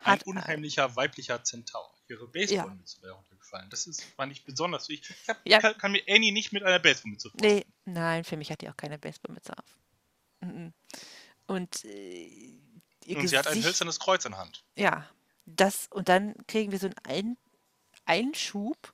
[0.00, 1.90] Ein unheimlicher weiblicher Zentaur.
[2.08, 3.68] Ihre Baseballmütze wäre runtergefallen.
[3.70, 5.16] Das ist, fand ich besonders wichtig.
[5.22, 5.58] Ich hab, Ja.
[5.60, 7.56] kann, kann mir Annie nicht mit einer Baseballmütze vorstellen.
[7.84, 9.78] Nee, nein, für mich hat die auch keine Baseballmütze auf.
[10.40, 10.72] Mhm.
[11.46, 12.60] Und äh,
[13.08, 14.64] Und sie hat ein hölzernes Kreuz in der Hand.
[14.76, 15.08] Ja,
[15.46, 17.36] das und dann kriegen wir so einen Ein
[18.04, 18.92] Einschub,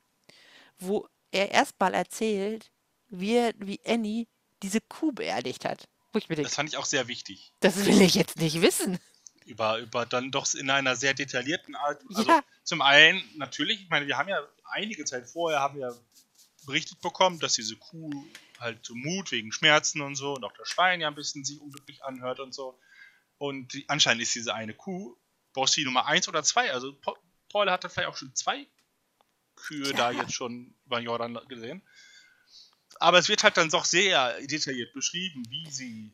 [0.78, 2.70] wo er erstmal erzählt,
[3.08, 4.26] wie, er, wie Annie
[4.62, 5.88] diese Kuh beerdigt hat.
[6.14, 7.52] Denke, Das fand ich auch sehr wichtig.
[7.60, 8.98] das will ich jetzt nicht wissen.
[9.46, 12.02] Über, über dann doch in einer sehr detaillierten Art.
[12.08, 12.42] Also Ja.
[12.62, 15.98] zum einen, natürlich, ich meine, wir haben ja einige Zeit vorher haben wir
[16.66, 18.10] berichtet bekommen, dass diese Kuh
[18.60, 21.60] halt so Mut wegen Schmerzen und so und auch der Schwein ja ein bisschen sich
[21.60, 22.78] unglücklich anhört und so.
[23.38, 25.16] Und die, anscheinend ist diese eine Kuh
[25.54, 26.72] Bossi Nummer 1 oder 2.
[26.72, 27.16] Also Pa-
[27.50, 28.66] Paul hatte vielleicht auch schon zwei
[29.62, 30.22] Kühe da Tja.
[30.22, 31.82] jetzt schon über Jordan gesehen.
[33.00, 36.12] Aber es wird halt dann doch sehr detailliert beschrieben, wie sie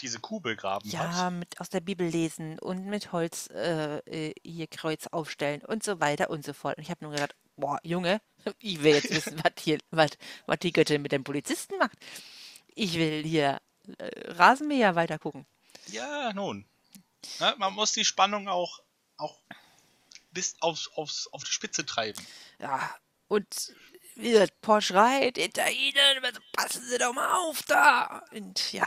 [0.00, 1.32] diese Kuh begraben Ja, hat.
[1.32, 6.00] mit aus der Bibel lesen und mit Holz äh, äh, hier Kreuz aufstellen und so
[6.00, 6.76] weiter und so fort.
[6.78, 8.20] Und ich habe nur gedacht, boah, Junge,
[8.58, 10.10] ich will jetzt wissen, was hier, was,
[10.46, 11.96] was die Göttin mit dem Polizisten macht.
[12.74, 13.60] Ich will hier
[13.98, 15.46] äh, Rasenmäher weiter gucken.
[15.88, 16.66] Ja, nun.
[17.38, 18.80] Ja, man muss die Spannung auch,
[19.16, 19.40] auch
[20.34, 22.24] bis aufs, aufs, auf die Spitze treiben.
[22.58, 22.94] Ja,
[23.28, 23.74] und
[24.16, 28.22] wie gesagt, Paul schreit hinter ihnen, also passen Sie doch mal auf da.
[28.32, 28.86] Und ja,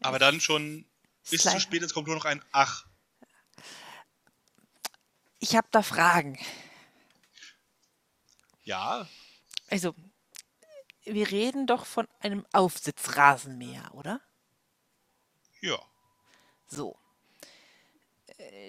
[0.00, 0.86] Aber dann schon
[1.30, 2.86] ist Sli- zu spät, es kommt nur noch ein Ach.
[5.40, 6.38] ich habe da Fragen.
[8.62, 9.06] Ja,
[9.68, 9.94] Also,
[11.04, 14.20] wir reden doch von einem Aufsitzrasenmäher, oder?
[15.60, 15.78] ja.
[16.66, 16.98] So.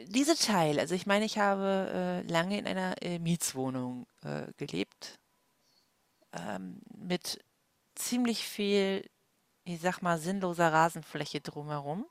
[0.07, 5.19] Diese Teil, also ich meine, ich habe äh, lange in einer äh, Mietswohnung äh, gelebt,
[6.33, 7.39] ähm, mit
[7.95, 9.09] ziemlich viel,
[9.63, 12.05] ich sag mal, sinnloser Rasenfläche drumherum,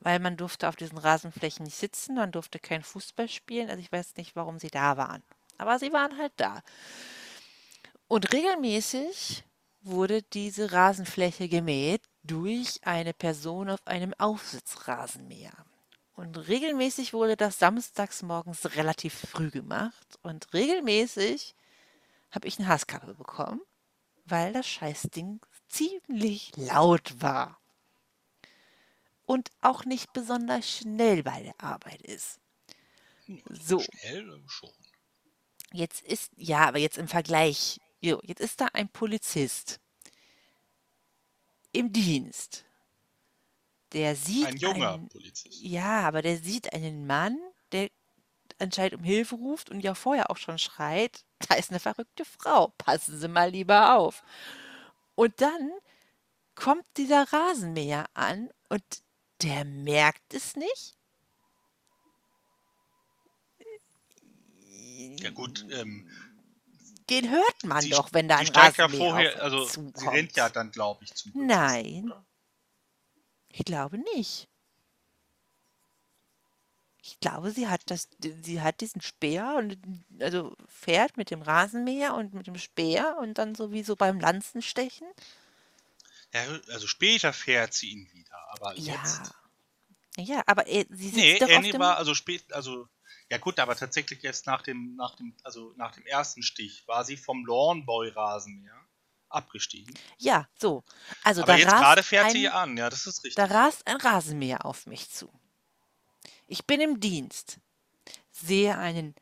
[0.00, 3.90] weil man durfte auf diesen Rasenflächen nicht sitzen, man durfte kein Fußball spielen, also ich
[3.90, 5.22] weiß nicht, warum sie da waren.
[5.58, 6.62] Aber sie waren halt da.
[8.06, 9.44] Und regelmäßig
[9.80, 15.52] wurde diese Rasenfläche gemäht durch eine Person auf einem Aufsitzrasenmäher.
[16.14, 20.18] Und regelmäßig wurde das samstags morgens relativ früh gemacht.
[20.22, 21.54] Und regelmäßig
[22.30, 23.60] habe ich eine Hasskappe bekommen,
[24.24, 27.58] weil das Scheißding ziemlich laut war.
[29.26, 32.38] Und auch nicht besonders schnell bei der Arbeit ist.
[33.50, 33.80] So.
[33.80, 34.70] Schnell schon.
[35.72, 39.80] Jetzt ist, ja, aber jetzt im Vergleich, jo, jetzt ist da ein Polizist
[41.72, 42.64] im Dienst.
[43.94, 45.62] Der sieht Ein junger einen, Polizist.
[45.62, 47.38] ja, aber der sieht einen Mann,
[47.72, 47.88] der
[48.58, 52.68] anscheinend um Hilfe ruft und ja vorher auch schon schreit, da ist eine verrückte Frau,
[52.78, 54.22] passen Sie mal lieber auf.
[55.14, 55.70] Und dann
[56.54, 58.82] kommt dieser Rasenmäher an und
[59.42, 60.94] der merkt es nicht.
[65.20, 66.08] Ja gut, ähm,
[67.10, 70.14] Den hört man sie, doch, wenn da ein Rasenmäher vorher, also uns sie zukommt.
[70.16, 72.04] rennt ja dann, glaube ich, zum Nein.
[72.06, 72.24] oder?
[73.56, 74.48] Ich glaube nicht.
[77.00, 78.08] Ich glaube, sie hat das,
[78.42, 79.78] sie hat diesen Speer und
[80.20, 85.06] also fährt mit dem Rasenmäher und mit dem Speer und dann sowieso beim Lanzenstechen.
[86.32, 86.40] Ja,
[86.72, 88.94] also später fährt sie ihn wieder, aber Ja.
[88.94, 89.34] jetzt.
[90.16, 91.80] Ja, aber er, sie sitzt Nee, doch auf Annie dem.
[91.80, 92.88] war also spät, also
[93.30, 97.04] ja gut, aber tatsächlich jetzt nach dem, nach dem, also nach dem ersten Stich war
[97.04, 98.83] sie vom Lawnboy-Rasenmäher
[99.34, 99.94] abgestiegen.
[100.18, 100.84] Ja, so.
[101.22, 103.34] Also aber da jetzt rast gerade fährt ein, sie an, ja, das ist richtig.
[103.34, 105.30] Da rast ein Rasenmäher auf mich zu.
[106.46, 107.58] Ich bin im Dienst,
[108.30, 109.14] sehe einen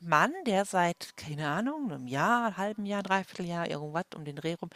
[0.00, 4.36] Mann, der seit, keine Ahnung, einem Jahr, einem halben Jahr, dreiviertel Jahr, irgendwas um den
[4.36, 4.70] Dreh rum,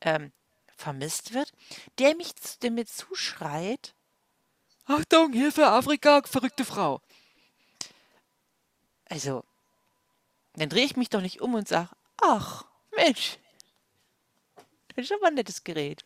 [0.00, 0.32] ähm,
[0.76, 1.52] vermisst wird,
[1.98, 3.94] der, mich, der mir zuschreit,
[4.86, 7.00] Achtung, Hilfe, Afrika, verrückte Frau.
[9.08, 9.44] Also,
[10.54, 12.64] dann drehe ich mich doch nicht um und sage, ach,
[12.96, 13.38] Mensch,
[14.96, 16.04] das ist aber ein nettes Gerät.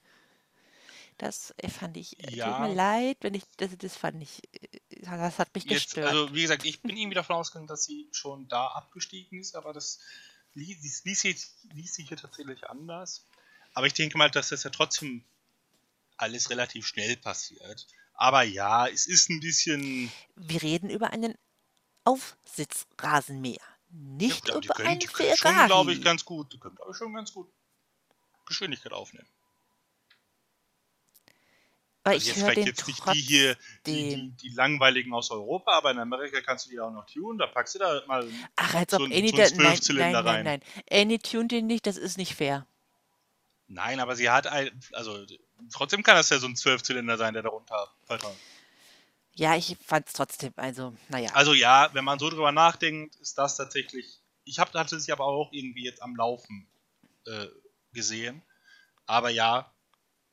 [1.18, 2.58] Das äh, fand ich, äh, tut Ja.
[2.58, 6.08] mir leid, wenn ich, das, das fand ich, äh, das hat mich Jetzt, gestört.
[6.08, 9.72] also wie gesagt, ich bin irgendwie davon ausgegangen, dass sie schon da abgestiegen ist, aber
[9.72, 9.98] das
[10.54, 13.24] ließ, das ließ, sich, ließ sich hier tatsächlich anders.
[13.72, 15.24] Aber ich denke mal, dass das ja trotzdem
[16.18, 17.86] alles relativ schnell passiert.
[18.14, 20.10] Aber ja, es ist ein bisschen.
[20.34, 21.34] Wir reden über einen
[22.04, 25.66] Aufsitzrasenmäher, nicht Ja, über können, einen die können Ferrari.
[25.66, 26.52] glaube ich, ganz gut.
[26.52, 27.50] Die können, glaube ich, schon ganz gut
[28.46, 29.28] Geschwindigkeit aufnehmen.
[32.06, 35.72] Aber Also ich jetzt vielleicht jetzt nicht die hier, die, die, die langweiligen aus Europa,
[35.72, 37.36] aber in Amerika kannst du die auch noch tunen.
[37.36, 39.62] Da packst du da mal Ach, als so ob Annie so ein da.
[39.62, 40.44] Nein, nein, nein, rein.
[40.44, 40.62] nein.
[40.88, 42.64] Annie tunt den nicht, das ist nicht fair.
[43.66, 45.26] Nein, aber sie hat ein, also
[45.72, 48.36] trotzdem kann das ja so ein Zwölfzylinder sein, der darunter vertraut.
[49.34, 51.30] Ja, ich fand's trotzdem, also, naja.
[51.34, 54.20] Also ja, wenn man so drüber nachdenkt, ist das tatsächlich.
[54.44, 56.68] Ich hab, hatte sie aber auch irgendwie jetzt am Laufen
[57.26, 57.46] äh,
[57.96, 58.42] gesehen.
[59.06, 59.72] Aber ja,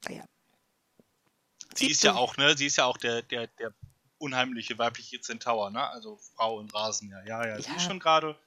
[0.08, 0.26] naja.
[1.76, 3.74] sie ist ja auch, ne, sie ist ja auch der, der, der
[4.20, 5.88] unheimliche weibliche Zentaur, ne?
[5.90, 7.26] Also Frau im Rasenmäher.
[7.26, 7.76] Ja, ja, sie Ja.
[7.76, 8.40] ist schon gerade,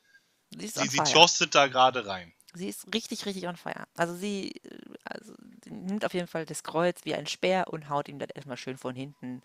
[0.50, 1.12] Sie ist sie, sie fire.
[1.12, 2.33] toastet da gerade rein.
[2.55, 3.87] Sie ist richtig, richtig on fire.
[3.96, 4.61] Also sie,
[5.05, 8.31] also, sie nimmt auf jeden Fall das Kreuz wie ein Speer und haut ihm das
[8.31, 9.42] erstmal schön von hinten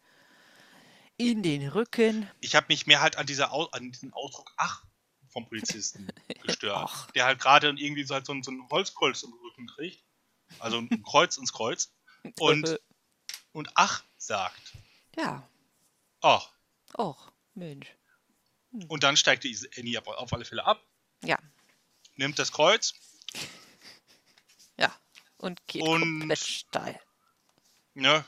[1.18, 2.30] in den Rücken.
[2.40, 4.84] Ich habe mich mehr halt an, dieser, Au- an diesen Ausdruck ach
[5.32, 6.08] vom Polizisten
[6.44, 6.78] gestört.
[6.90, 7.12] Ach.
[7.12, 10.04] Der halt gerade irgendwie so, halt so, ein- so ein Holzkreuz im Rücken kriegt.
[10.60, 11.92] Also ein Kreuz ins Kreuz.
[12.40, 12.80] Und,
[13.54, 14.74] und ach sagt.
[15.16, 15.48] ja,
[16.22, 16.50] Ach.
[16.98, 17.88] och, Mensch.
[18.88, 20.82] Und dann steigt die Annie auf alle Fälle ab,
[21.24, 21.38] Ja,
[22.16, 22.94] nimmt das Kreuz,
[24.78, 24.94] ja.
[25.38, 27.00] Und geht Und- komplett steil.
[27.96, 28.24] ne,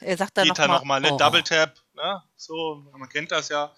[0.00, 3.30] Er sagt dann geht dann nochmal, nochmal, ne, oh, Double Tap, ne, so, man kennt
[3.30, 3.74] das ja.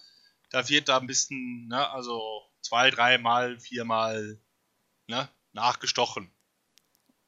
[0.49, 4.39] Da wird da ein bisschen, ne, also zwei, dreimal, viermal,
[5.07, 6.31] ne, nachgestochen.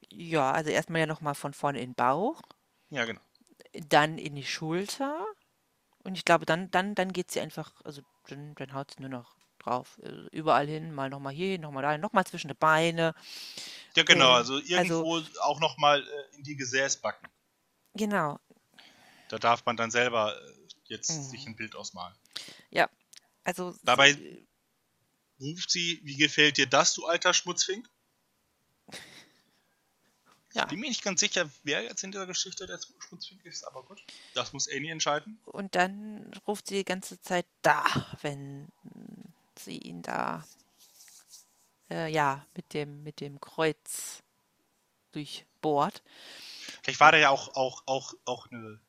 [0.10, 2.42] Ja, also erstmal ja nochmal von vorne in den Bauch,
[2.90, 3.22] Ja, genau.
[3.90, 5.26] dann in die Schulter.
[6.04, 9.10] Und ich glaube, dann, dann, dann geht sie einfach, also dann, dann haut sie nur
[9.10, 10.00] noch drauf.
[10.04, 13.16] Also überall hin, mal nochmal hier, nochmal da, nochmal zwischen die Beine.
[13.96, 17.28] Ja, genau, Ähm, also irgendwo auch nochmal äh, in die Gesäßbacken.
[17.96, 18.40] Genau.
[19.30, 20.54] Da darf man dann selber äh,
[20.86, 21.24] jetzt Mhm.
[21.24, 22.16] sich ein Bild ausmalen.
[22.70, 22.90] Ja.
[23.46, 24.48] Also Dabei- sie-
[25.40, 27.90] Ruft sie, wie gefällt dir das, du alter Schmutzfink?
[30.54, 30.64] Ja.
[30.64, 33.84] Ich bin mir nicht ganz sicher, wer jetzt in dieser Geschichte der Schmutzfink ist, aber
[33.84, 34.04] gut.
[34.36, 35.40] Das muss Annie entscheiden.
[35.46, 37.84] Und dann ruft sie die ganze Zeit da,
[38.22, 38.68] wenn
[39.58, 40.46] sie ihn da,
[41.90, 44.22] äh, ja, mit dem, mit dem Kreuz
[45.12, 46.04] durchbohrt.
[46.84, 48.80] Vielleicht war da ja auch, auch, auch, auch eine,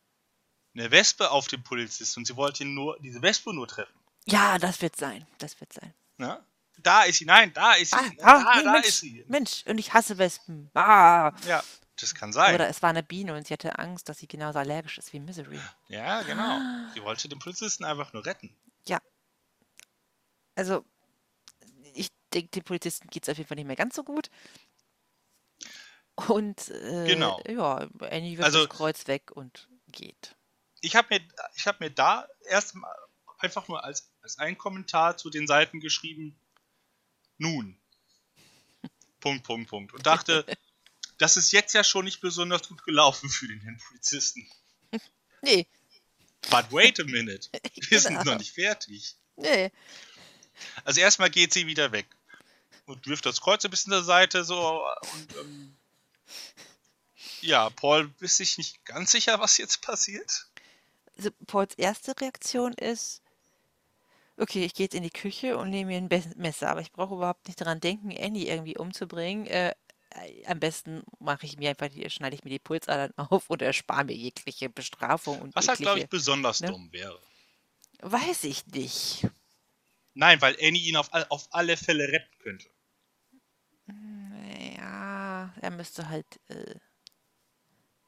[0.75, 3.99] eine Wespe auf dem Polizist und sie wollte ihn nur, diese Wespe nur treffen.
[4.27, 5.95] Ja, das wird sein, das wird sein.
[6.17, 6.45] Ne?
[6.79, 9.25] Da ist sie, nein, da ist sie, Ah, da, ah, nee, da Mensch, ist sie.
[9.29, 10.71] Mensch, und ich hasse Wespen.
[10.75, 11.33] Ah.
[11.47, 11.63] Ja,
[12.01, 12.55] das kann sein.
[12.55, 15.21] Oder es war eine Biene und sie hatte Angst, dass sie genauso allergisch ist wie
[15.21, 15.61] Misery.
[15.89, 16.59] Ja, genau.
[16.95, 18.55] Sie wollte den Polizisten einfach nur retten.
[20.57, 20.85] Also,
[21.95, 24.31] ich denke, den Polizisten geht es auf jeden Fall nicht mehr ganz so gut.
[26.15, 27.41] Und äh, Genau.
[27.49, 30.37] ja, Annie wirft Also- das Kreuz weg und geht.
[30.81, 32.95] Ich habe mir, ich hab mir da erstmal
[33.39, 36.35] einfach nur als, als ein Kommentar zu den Seiten geschrieben,
[37.39, 37.79] nun.
[39.21, 39.93] Punkt, Punkt, Punkt.
[39.93, 40.45] Und dachte,
[41.19, 44.49] das ist jetzt ja schon nicht besonders gut gelaufen für den Herrn Polizisten.
[45.43, 45.67] Nee,
[46.51, 47.51] But wait a minute.
[47.91, 48.33] Wir sind Genau.
[48.33, 49.15] noch nicht fertig.
[49.37, 49.71] nee.
[50.85, 52.07] Also erstmal geht sie wieder weg
[52.87, 55.77] und wirft das Kreuz ein bisschen zur Seite so und ähm,
[57.43, 60.47] ja, Paul ist sich nicht ganz sicher, was jetzt passiert.
[61.19, 63.21] Also Pauls erste Reaktion ist,
[64.37, 67.15] okay, ich gehe jetzt in die Küche und nehme mir ein Messer, aber ich brauche
[67.15, 69.47] überhaupt nicht daran denken, Annie irgendwie umzubringen.
[69.47, 69.75] Äh,
[70.11, 73.63] äh, am besten mache ich mir einfach, die, schneide ich mir die Pulsadern auf und
[73.63, 76.69] erspare mir jegliche Bestrafung und Was halt, glaube ich, jegliche, besonders ne?
[76.69, 77.21] dumm wäre.
[78.03, 79.27] weiß ich nicht.
[80.15, 82.69] Nein, weil Annie ihn auf, all- auf alle Fälle retten könnte.
[84.77, 86.77] Ja, er müsste halt, äh,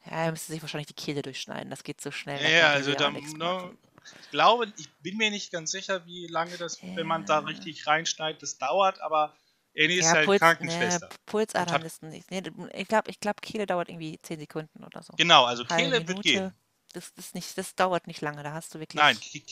[0.07, 1.69] ja, er müsste sich wahrscheinlich die Kehle durchschneiden.
[1.71, 2.41] Das geht so schnell.
[2.43, 3.79] da Ja, also da, ne, machen.
[4.21, 7.87] Ich glaube, ich bin mir nicht ganz sicher, wie lange das, wenn man da richtig
[7.87, 9.37] reinschneidet, das dauert, aber
[9.77, 11.09] Annie ist Ja, halt Puls, Krankenschwester.
[11.09, 12.31] ne, Pulsadern hat- ist nicht.
[12.31, 12.42] Nee,
[12.75, 15.12] ich glaube, ich glaub, Kehle dauert irgendwie 10 Sekunden oder so.
[15.16, 16.55] Genau, also Kehle wird gehen.
[16.92, 19.01] Das, ist nicht, das dauert nicht lange, da hast du wirklich.
[19.03, 19.42] Nein, Ke-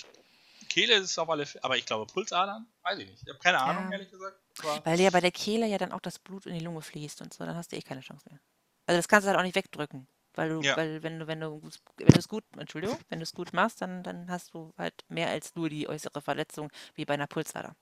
[0.69, 3.23] Kehle ist auf alle Fälle, aber ich glaube Pulsadern, weiß ich nicht.
[3.23, 3.93] Ich habe keine Ahnung, Ja.
[3.93, 4.39] ehrlich gesagt.
[4.85, 7.35] Weil ja bei der Kehle ja dann auch das Blut in die Lunge fließt und
[7.35, 8.41] so, dann hast du eh keine Chance mehr.
[8.87, 10.07] Also das kannst du halt auch nicht wegdrücken.
[10.35, 10.77] Weil du, Ja.
[10.77, 11.63] weil wenn du, wenn du
[11.97, 14.95] wenn du es gut, Entschuldigung, wenn du es gut machst, dann, dann hast du halt
[15.09, 17.77] mehr als nur die äußere Verletzung wie bei einer Pulsader.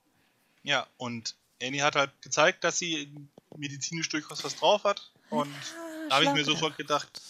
[0.63, 3.13] ja, und Annie hat halt gezeigt, dass sie
[3.55, 5.11] medizinisch durchaus was drauf hat.
[5.29, 5.55] Und
[6.09, 7.21] da habe ich mir sofort gedacht,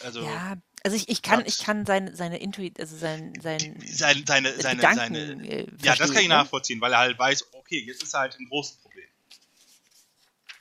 [0.00, 4.24] also Ja, also ich, ich kann, ich kann sein, seine Intuit, also sein, sein seine,
[4.26, 6.34] seine, seine, Gedanken seine äh, Ja, das kann ich ne?
[6.34, 9.08] nachvollziehen, weil er halt weiß, okay, jetzt ist er halt ein großes Problem.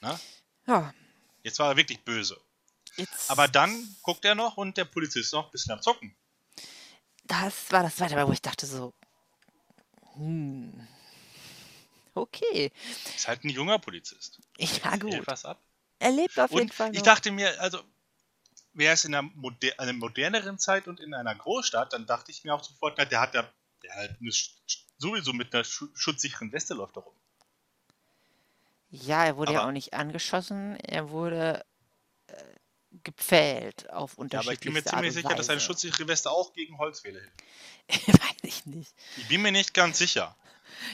[0.02, 0.20] Na?
[0.68, 0.94] Ja,
[1.44, 2.40] Jetzt war er wirklich böse.
[2.98, 6.16] Jetzt, Aber dann guckt er noch und der Polizist noch ein bisschen am Zocken.
[7.26, 8.94] das war das zweite Mal, wo ich dachte so,
[10.16, 10.88] hm,
[12.14, 12.72] okay,
[13.16, 14.40] Ist halt ein junger Polizist.
[14.58, 15.60] ja Hält gut, was ab.
[16.00, 17.06] er lebt auf jeden Und Fall ich noch.
[17.06, 17.82] dachte mir, also,
[18.74, 22.44] wäre es in einer, moder einer moderneren Zeit und in einer Großstadt, dann dachte ich
[22.44, 23.48] mir auch sofort, na, der hat ja
[23.84, 24.32] der hat eine,
[24.98, 27.14] sowieso mit einer schu schutzsicheren Weste läuft er rum.
[28.90, 31.66] Ja, er wurde ja Aber- auch nicht angeschossen, er wurde
[32.28, 32.34] äh,
[33.04, 35.66] gepfählt auf Ja, aber ich bin mir ziemlich sicher, dass eine Weise.
[35.66, 38.08] schutzsichere Weste auch gegen Holzfähle hilft.
[38.22, 38.94] Weiß ich nicht.
[39.18, 40.36] Ich bin mir nicht ganz sicher.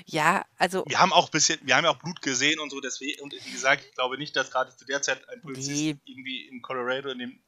[0.06, 3.22] Ja, also Wir haben auch bisschen, wir haben ja auch Blut gesehen und so, deswegen,
[3.22, 5.97] und wie gesagt, ich glaube nicht, dass gerade zu der Zeit ein Polizist Nee.
[6.06, 7.43] irgendwie in Colorado in den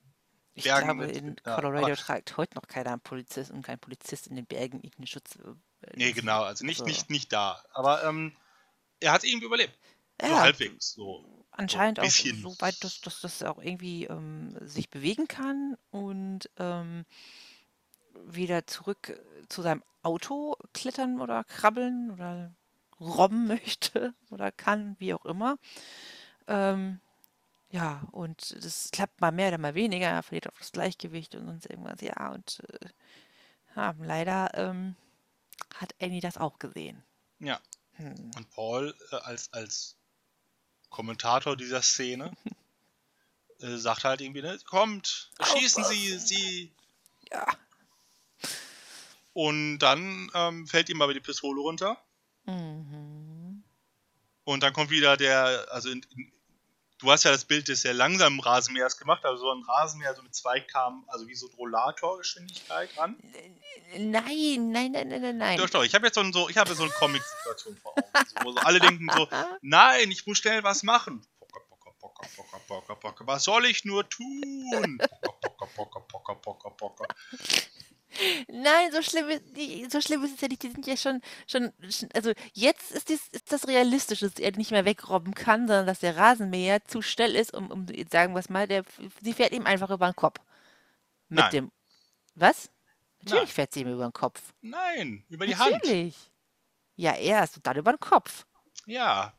[0.54, 3.64] ich Bergen glaube, mit- in ja, Colorado aber- tragt heute noch keiner einen Polizist und
[3.66, 5.36] kein Polizist in den Bergen irgendeinen Schutz.
[5.36, 6.86] äh, Nee, genau, also nicht, so.
[6.86, 7.64] nicht, nicht da.
[7.74, 8.36] Aber ähm,
[8.99, 9.78] er hat irgendwie überlebt.
[10.22, 10.91] So Ja, halbwegs.
[10.93, 11.41] So.
[11.52, 12.41] Anscheinend auch bisschen.
[12.41, 17.06] so weit, dass, dass das auch irgendwie ähm, sich bewegen kann und ähm,
[18.26, 22.54] wieder zurück zu seinem Auto klettern oder krabbeln oder
[22.99, 25.58] robben möchte oder kann, wie auch immer.
[26.47, 26.99] Ähm,
[27.70, 31.45] ja, und das klappt mal mehr oder mal weniger, er verliert auch das Gleichgewicht und
[31.45, 32.02] sonst irgendwas.
[32.02, 32.89] Ja, und äh,
[33.76, 34.95] ja, leider ähm,
[35.76, 37.02] hat Annie das auch gesehen.
[37.39, 37.60] Ja.
[37.93, 38.32] Hm.
[38.36, 39.95] Und Paul äh, als, als
[40.92, 42.32] Kommentator dieser Szene
[43.62, 46.72] äh, sagt halt irgendwie, ne, kommt, schießen Sie, Sie.
[47.32, 47.48] Ja.
[49.34, 51.98] Und dann ähm, fällt ihm aber die Pistole runter.
[52.46, 53.64] Mhm.
[54.44, 56.32] Und dann kommt wieder der, also in, in,
[57.02, 60.22] du hast ja das Bild des sehr langsamen Rasenmähers gemacht, also so ein Rasenmäher so
[60.22, 63.18] mit 2 km, also wie so ein Rollatorgeschwindigkeit ran.
[63.97, 65.58] Nein, nein, nein, nein, nein.
[65.58, 68.26] Doch, doch, ich habe jetzt so, ein, so, ich habe so eine Comic-Situation vor Augen,
[68.28, 69.28] so, wo so alle denken so,
[69.62, 71.26] nein, ich muss schnell was machen.
[71.39, 73.28] Pocker, pocker, pocker, pocker, pocker, pocker.
[73.28, 75.02] Was soll ich nur tun?
[78.47, 80.64] Nein, so schlimm ist, die, so schlimm ist es ja nicht.
[80.64, 81.72] Die sind ja schon, schon,
[82.14, 85.99] also jetzt ist, dies, ist das realistisch, dass er nicht mehr wegrobben kann, sondern dass
[85.99, 88.84] der Rasenmäher zu schnell ist, um, um sagen wir es mal, der,
[89.22, 90.39] sie fährt ihm einfach über den Kopf.
[91.30, 91.51] Mit Nein.
[91.51, 91.72] dem,
[92.36, 92.70] was?
[93.20, 93.53] Natürlich Nein.
[93.53, 94.41] fährt sie ihm über den Kopf.
[94.62, 95.72] Nein, über die Hand.
[95.72, 96.16] Natürlich.
[96.95, 98.45] Ja, erst und dann über den Kopf.
[98.86, 99.34] Ja,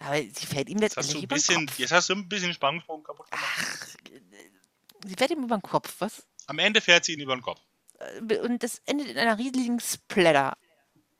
[0.00, 1.78] Aber sie fährt ihm jetzt letztendlich über den bisschen, Kopf.
[1.78, 3.46] jetzt hast du ein bisschen Spannungsbogen kaputt gemacht.
[3.48, 3.86] Ach,
[5.06, 6.26] sie fährt ihm über den Kopf, was?
[6.46, 7.60] Am Ende fährt sie ihn über den Kopf.
[8.28, 10.56] Äh, Und das endet in einer riesigen Splatter.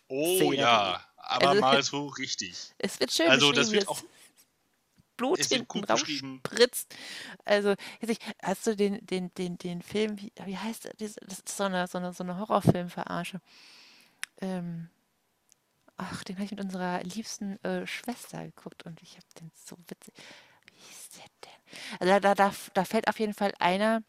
[0.08, 0.56] Oh Szene.
[0.56, 2.74] ja, aber Also- mal so richtig.
[2.78, 4.02] Es wird schön Also, das wird auch-
[5.16, 6.92] Blut es hinten rausspritzt.
[7.44, 10.90] Also, ich, hast du den, den, den, den Film, wie, wie heißt?
[10.98, 13.40] Diese- Das ist so eine, so eine, so eine Horrorfilm-Verarsche.
[14.40, 14.90] Ähm,
[15.96, 19.76] ach, den habe ich mit unserer liebsten äh, Schwester geguckt und ich habe den so
[19.88, 20.14] witzig.
[20.66, 21.98] Wie hieß der denn?
[22.00, 24.02] Also, da, da, da, da fällt auf jeden Fall einer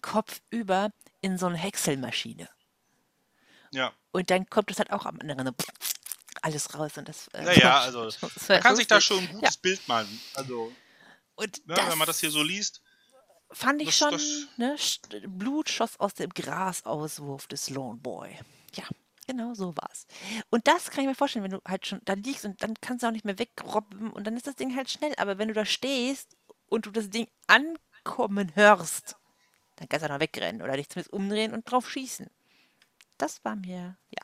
[0.00, 0.90] kopfüber
[1.24, 2.48] in so eine Häckselmaschine.
[3.70, 3.92] Ja.
[4.12, 5.52] Und dann kommt es halt auch am anderen so
[6.42, 7.28] alles raus und das.
[7.28, 10.20] äh, Naja, also, das Man kann sich da schon ein gutes Bild malen.
[10.34, 10.70] Also,
[11.34, 12.82] Und ne, wenn man das hier so liest.
[13.50, 18.38] fand ich das- schon, das- ne, Blut schoss aus dem Grasauswurf des Lone Boy.
[18.74, 18.84] Ja,
[19.26, 20.06] genau so war's.
[20.50, 23.02] Und das kann ich mir vorstellen, wenn du halt schon da liegst und dann kannst
[23.02, 25.14] du auch nicht mehr wegrobben und dann ist das Ding halt schnell.
[25.16, 26.36] Aber wenn du da stehst
[26.68, 29.16] und du das Ding ankommen hörst,
[29.76, 32.28] dann kannst du auch noch wegrennen oder dich zumindest umdrehen und drauf schießen.
[33.18, 34.22] Das war mir, ja.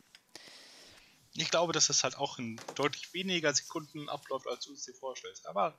[1.35, 4.95] Ich glaube, dass das halt auch in deutlich weniger Sekunden abläuft, als du es dir
[4.95, 5.47] vorstellst.
[5.47, 5.79] Aber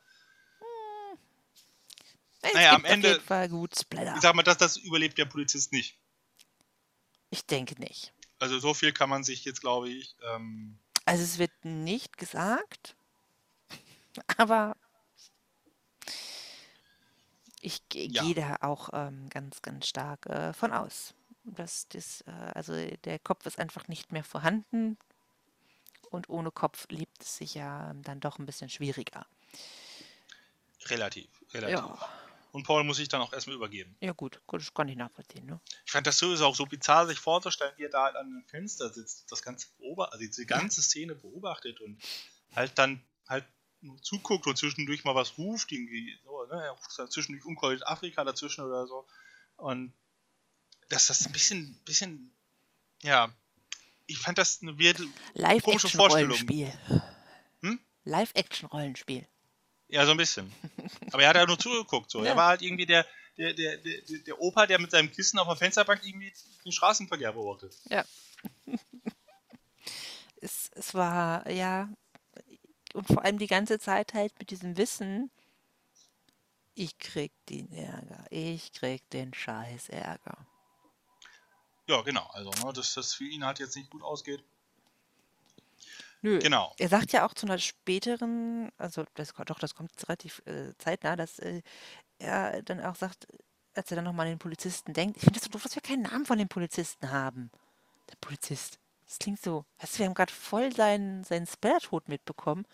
[2.41, 4.15] Es Naja, am Ende- Auf jeden Fall gut Splatter.
[4.15, 5.97] ich sag mal, das, das überlebt der Polizist nicht.
[7.29, 8.13] Ich denke nicht.
[8.39, 12.95] Also so viel kann man sich jetzt, glaube ich, ähm, Also es wird nicht gesagt,
[14.37, 14.75] aber
[17.61, 18.23] ich Ja.
[18.23, 21.13] gehe da auch ähm, ganz, ganz stark äh, von aus.
[21.43, 24.97] Dass das, äh, also der Kopf ist einfach nicht mehr vorhanden
[26.11, 29.25] und ohne Kopf lebt es sich ja ähm, dann doch ein bisschen schwieriger.
[30.89, 31.77] relativ, relativ.
[31.77, 32.09] Ja,
[32.51, 33.95] Und Paul muss sich dann auch erstmal übergeben.
[34.01, 35.45] ja gut, gut, das kann ich nachvollziehen.
[35.45, 35.59] Ne?
[35.85, 38.45] Ich fand das sowieso auch so bizarr, sich vorzustellen, wie er da halt an dem
[38.47, 42.01] Fenster sitzt, das ganze beobachtet, also diese ganze Szene beobachtet und
[42.55, 43.45] halt dann halt
[44.01, 46.63] zuguckt und zwischendurch mal was ruft, irgendwie so, ne?
[46.63, 49.05] Er ruft zwischendurch unkorrekt Afrika dazwischen oder so.
[49.57, 49.93] Und
[50.89, 52.31] dass das ein bisschen, bisschen,
[53.01, 53.31] ja,
[54.07, 55.07] ich fand das eine weirde,
[55.61, 56.31] Komische Vorstellung.
[56.31, 57.01] Live-Action-Rollenspiel.
[57.61, 57.79] Hm?
[58.03, 59.27] Live-Action-Rollenspiel.
[59.87, 60.51] ja, so ein bisschen.
[61.11, 62.23] Aber er hat ja nur zugeguckt, so.
[62.23, 62.31] Ja.
[62.31, 63.05] Er war halt irgendwie der,
[63.37, 66.33] der, der, der, der Opa, der mit seinem Kissen auf der Fensterbank irgendwie
[66.65, 67.77] den Straßenverkehr beobachtet.
[67.89, 68.03] Ja.
[70.41, 71.89] es, es war, ja,
[72.93, 75.31] und vor allem die ganze Zeit halt mit diesem Wissen,
[76.73, 80.47] ich krieg den Ärger, ich krieg den scheiß Ärger.
[81.87, 82.27] Ja, genau.
[82.31, 84.43] Also, ne, dass das für ihn halt jetzt nicht gut ausgeht.
[86.21, 86.39] Nö.
[86.39, 86.73] Genau.
[86.77, 91.15] Er sagt ja auch zu einer späteren, also das, doch, das kommt relativ äh, zeitnah,
[91.15, 91.61] dass äh,
[92.19, 93.27] er dann auch sagt,
[93.73, 95.81] als er dann nochmal an den Polizisten denkt, ich finde das so doof, dass wir
[95.81, 97.49] keinen Namen von dem Polizisten haben.
[98.09, 98.77] Der Polizist.
[99.11, 102.65] Das klingt so, weißt du, wir haben gerade voll seinen, seinen Spellertod mitbekommen.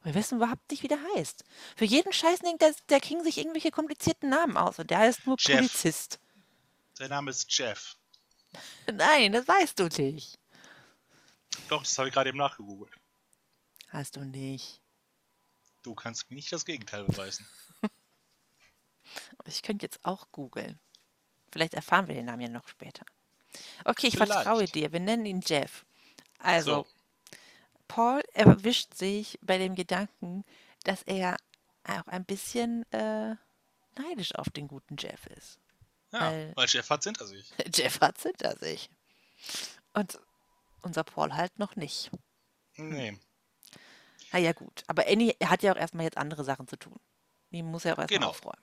[0.00, 1.44] Aber wir wissen überhaupt nicht, wie der heißt.
[1.76, 5.24] Für jeden Scheiß denkt der, der King sich irgendwelche komplizierten Namen aus und der heißt
[5.24, 5.58] nur Jeff.
[5.58, 6.18] Polizist.
[6.94, 7.96] Sein Name ist Jeff.
[8.92, 10.36] Nein, das weißt du nicht.
[11.68, 12.92] Doch, das habe ich gerade eben nachgegoogelt.
[13.90, 14.80] Hast du nicht.
[15.84, 17.46] Du kannst mir nicht das Gegenteil beweisen.
[19.44, 20.80] Ich könnte jetzt auch googeln.
[21.52, 23.04] Vielleicht erfahren wir den Namen ja noch später.
[23.84, 24.32] Okay, ich Vielleicht.
[24.32, 24.92] vertraue dir.
[24.92, 25.84] Wir nennen ihn Jeff.
[26.38, 26.86] Also, So.
[27.88, 30.44] Paul erwischt sich bei dem Gedanken,
[30.84, 31.36] dass er
[31.86, 33.36] auch ein bisschen äh,
[33.96, 35.58] neidisch auf den guten Jeff ist.
[36.12, 37.52] Ja, Weil- weil Jeff hat hinter sich.
[37.74, 38.88] Jeff hat hinter sich.
[39.92, 40.18] Und
[40.82, 42.10] unser Paul halt noch nicht.
[42.76, 43.18] Nee.
[44.32, 44.82] Na ja, gut.
[44.88, 46.98] Aber Annie hat ja auch erstmal jetzt andere Sachen zu tun.
[47.50, 48.30] Die muss ja auch erstmal Genau.
[48.30, 48.62] aufräumen.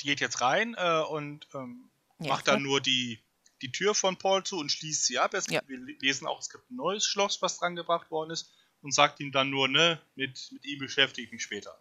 [0.00, 2.62] Die geht jetzt rein äh, und ähm, Ja, macht dann voll.
[2.62, 3.18] nur die,
[3.62, 5.34] die Tür von Paul zu und schließt sie ab.
[5.34, 5.60] Es, Ja.
[5.66, 8.52] Wir lesen auch, es gibt ein neues Schloss, was dran gebracht worden ist
[8.82, 11.78] und sagt ihm dann nur, ne, mit, mit ihm beschäftige ich mich später.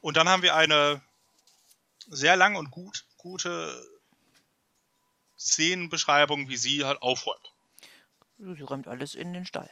[0.00, 1.02] Und dann haben wir eine
[2.08, 3.82] sehr lange und gut, gute
[5.38, 7.52] Szenenbeschreibung, wie sie halt aufräumt.
[8.38, 9.70] Sie räumt alles in den Stall.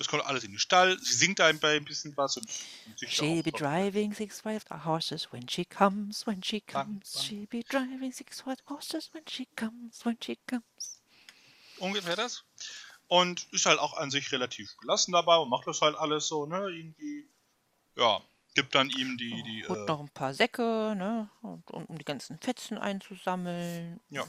[0.00, 2.46] Das kommt alles in den Stall, sie singt ein ein bisschen was und,
[2.86, 7.12] und She be driving six white horses when she comes, when she Bang, comes.
[7.12, 7.22] bang.
[7.22, 11.02] She be driving six white horses when she comes, when she comes.
[11.80, 12.44] ungefähr das.
[13.08, 16.46] Und ist halt auch an sich relativ gelassen dabei und macht das halt alles so,
[16.46, 16.70] ne?
[16.70, 17.28] Irgendwie,
[17.94, 18.22] ja,
[18.54, 21.28] gibt dann ihm die, die, Holt äh, noch ein paar Säcke, ne?
[21.42, 24.00] Und, und, um die ganzen Fetzen einzusammeln.
[24.08, 24.26] ja.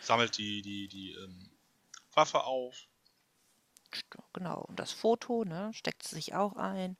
[0.00, 1.50] Sammelt die, die, die ähm,
[2.14, 2.74] Waffe auf.
[4.32, 4.60] Genau.
[4.62, 5.70] Und das Foto, ne?
[5.74, 6.96] Steckt sie sich auch ein.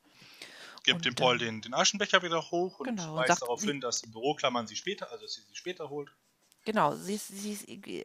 [0.83, 3.41] Gibt Und dem Paul dann- den, den Aschenbecher wieder hoch und Genau, und weist sagt,
[3.43, 6.09] darauf sie- hin, dass die Büroklammern sie später, also dass sie sie später holt.
[6.65, 8.03] Genau, sie ist, sie ist, irgendwie-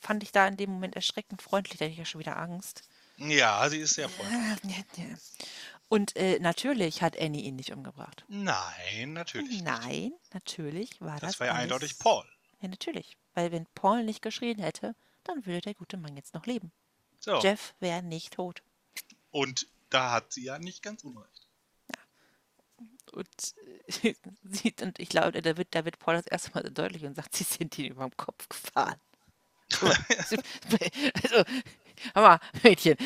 [0.00, 2.82] fand ich da in dem Moment erschreckend freundlich, da hatte ich ja schon wieder Angst.
[3.16, 4.84] Ja, sie ist sehr freundlich.
[5.88, 8.24] Und äh, natürlich hat Annie ihn nicht umgebracht.
[8.28, 9.48] Nein, natürlich.
[9.50, 9.64] nicht.
[9.64, 11.32] Nein, natürlich war das.
[11.32, 12.24] Das war ja eindeutig Paul.
[12.60, 13.16] Ja, natürlich.
[13.34, 14.94] Weil wenn Paul nicht geschrien hätte,
[15.24, 16.72] dann würde der gute Mann jetzt noch leben.
[17.24, 17.40] So.
[17.40, 18.62] Jeff wäre nicht tot.
[19.30, 21.48] Und da hat sie ja nicht ganz unrecht.
[23.12, 23.54] Und,
[24.02, 27.04] äh, sie, und ich glaube, da wird, da wird Paul das erste Mal so deutlich
[27.06, 29.00] und sagt, sie sind ihn über den Kopf gefahren.
[31.22, 31.44] Also,
[32.12, 32.96] hör mal, Mädchen.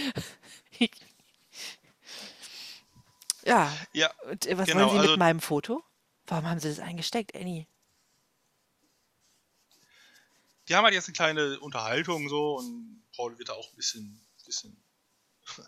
[3.44, 5.84] Ja, Ja, und äh, was Genau, wollen Sie also- mit meinem Foto?
[6.26, 7.66] Warum haben Sie das eingesteckt, Annie?
[10.68, 14.20] Die haben halt jetzt eine kleine Unterhaltung so und Paul wird da auch ein bisschen,
[14.44, 14.76] bisschen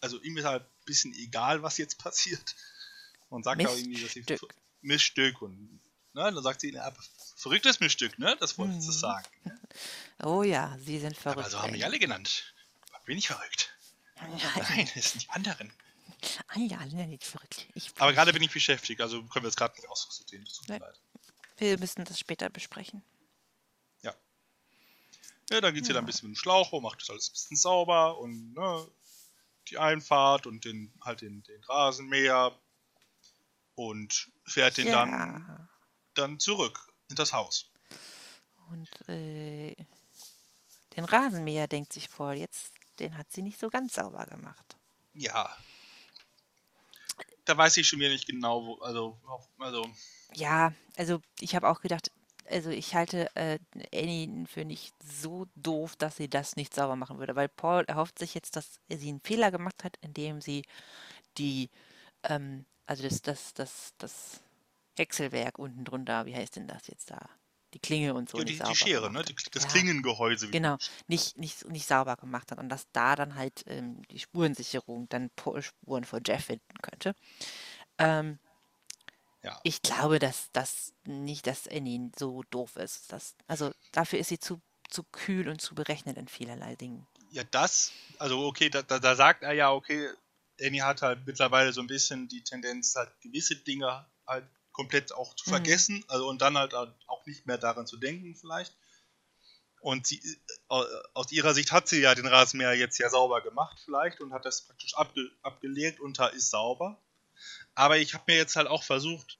[0.00, 2.54] also ihm ist halt ein bisschen egal, was jetzt passiert.
[3.30, 4.54] Und sagt auch irgendwie, dass sie Miststück.
[4.82, 5.80] Missstück und
[6.12, 6.92] ne, dann sagt sie, ja,
[7.36, 8.36] verrücktes Missstück, ne?
[8.38, 8.92] Das wollte sie Mhm.
[8.92, 9.26] sagen.
[10.22, 11.40] Oh ja, Sie sind verrückt.
[11.40, 12.54] Aber so haben mich alle genannt.
[13.06, 13.74] Bin ich verrückt?
[14.16, 15.72] Ja, Nein, das sind die anderen.
[16.48, 17.66] alle, alle nicht verrückt.
[17.74, 20.44] Ich, Aber gerade bin ich beschäftigt, also können wir jetzt gerade nicht ausdiskutieren.
[20.44, 20.82] Das tut mir Nein.
[20.88, 21.00] leid.
[21.58, 23.02] wir müssen das später besprechen.
[25.50, 25.56] Ja.
[25.56, 27.32] Ja, dann geht sie da ein bisschen mit dem Schlauch rum, macht das alles ein
[27.32, 28.88] bisschen sauber und ne,
[29.68, 32.58] die Einfahrt und den, halt den, den Rasenmäher
[33.74, 35.68] und fährt den dann, Ja.
[36.14, 37.70] dann zurück in das Haus.
[38.70, 39.74] Und äh,
[40.96, 44.76] den Rasenmäher denkt sich Paul jetzt, den hat sie nicht so ganz sauber gemacht.
[45.14, 45.56] Ja.
[47.44, 49.18] Da weiß ich schon wieder nicht genau, wo, also,
[49.58, 49.84] also
[50.34, 52.10] Ja, also ich habe auch gedacht,
[52.50, 53.58] also ich halte äh,
[53.94, 58.18] Annie für nicht so doof, dass sie das nicht sauber machen würde, weil Paul erhofft
[58.18, 60.62] sich jetzt, dass sie einen Fehler gemacht hat, indem sie
[61.38, 61.70] die,
[62.24, 64.40] ähm, also das, das, das, das
[64.96, 67.28] Häckselwerk unten drunter, wie heißt denn das jetzt da?
[67.74, 69.22] Die Klinge und so ja, nicht die, sauber die Schere, ne?
[69.24, 69.68] Die, das Ja.
[69.70, 70.48] Klingengehäuse.
[70.50, 70.76] Genau,
[71.08, 75.30] nicht, nicht, nicht sauber gemacht hat und dass da dann halt ähm, die Spurensicherung dann
[75.60, 77.14] Spuren von Jeff finden könnte.
[77.98, 78.38] Ähm,
[79.44, 79.60] Ja.
[79.62, 83.12] ich glaube, dass das nicht, dass Annie so doof ist.
[83.12, 87.06] Dass, also dafür ist sie zu, zu kühl und zu berechnet in vielerlei Dingen.
[87.30, 90.08] Ja, das, also okay, da, da, da sagt er ja, okay,
[90.60, 95.34] Annie hat halt mittlerweile so ein bisschen die Tendenz, halt gewisse Dinge halt komplett auch
[95.36, 95.54] zu Mhm.
[95.56, 98.74] vergessen, also und dann halt auch nicht mehr daran zu denken vielleicht.
[99.80, 100.22] Und sie,
[100.70, 104.32] äh, aus ihrer Sicht hat sie ja den Rasenmäher jetzt ja sauber gemacht vielleicht und
[104.32, 106.98] hat das praktisch abge, abgelegt und da ist sauber.
[107.74, 109.38] Aber ich habe mir jetzt halt auch versucht,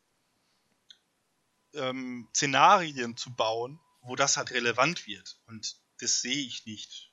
[1.74, 5.38] ähm, Szenarien zu bauen, wo das halt relevant wird.
[5.46, 7.12] Und das sehe ich nicht.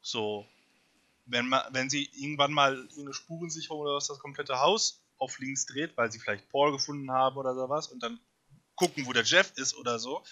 [0.00, 0.46] So,
[1.26, 5.66] wenn, ma, wenn sie irgendwann mal eine Spurensicherung oder was das komplette Haus auf links
[5.66, 8.20] dreht, weil sie vielleicht Paul gefunden haben oder sowas und dann
[8.74, 10.22] gucken, wo der Jeff ist oder so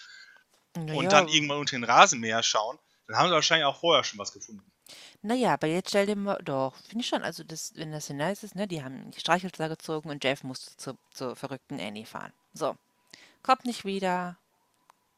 [0.75, 4.19] Naja, und dann irgendwann unter den Rasenmäher schauen, dann haben sie wahrscheinlich auch vorher schon
[4.19, 4.72] was gefunden.
[5.21, 8.33] Naja, aber jetzt stell dir mal, doch, finde ich schon, also das, wenn das Szenario
[8.33, 12.33] ist, ne, die haben die Streichhölzer gezogen und Jeff musste zur, zur verrückten Annie fahren.
[12.53, 12.75] So,
[13.41, 14.37] kommt nicht wieder,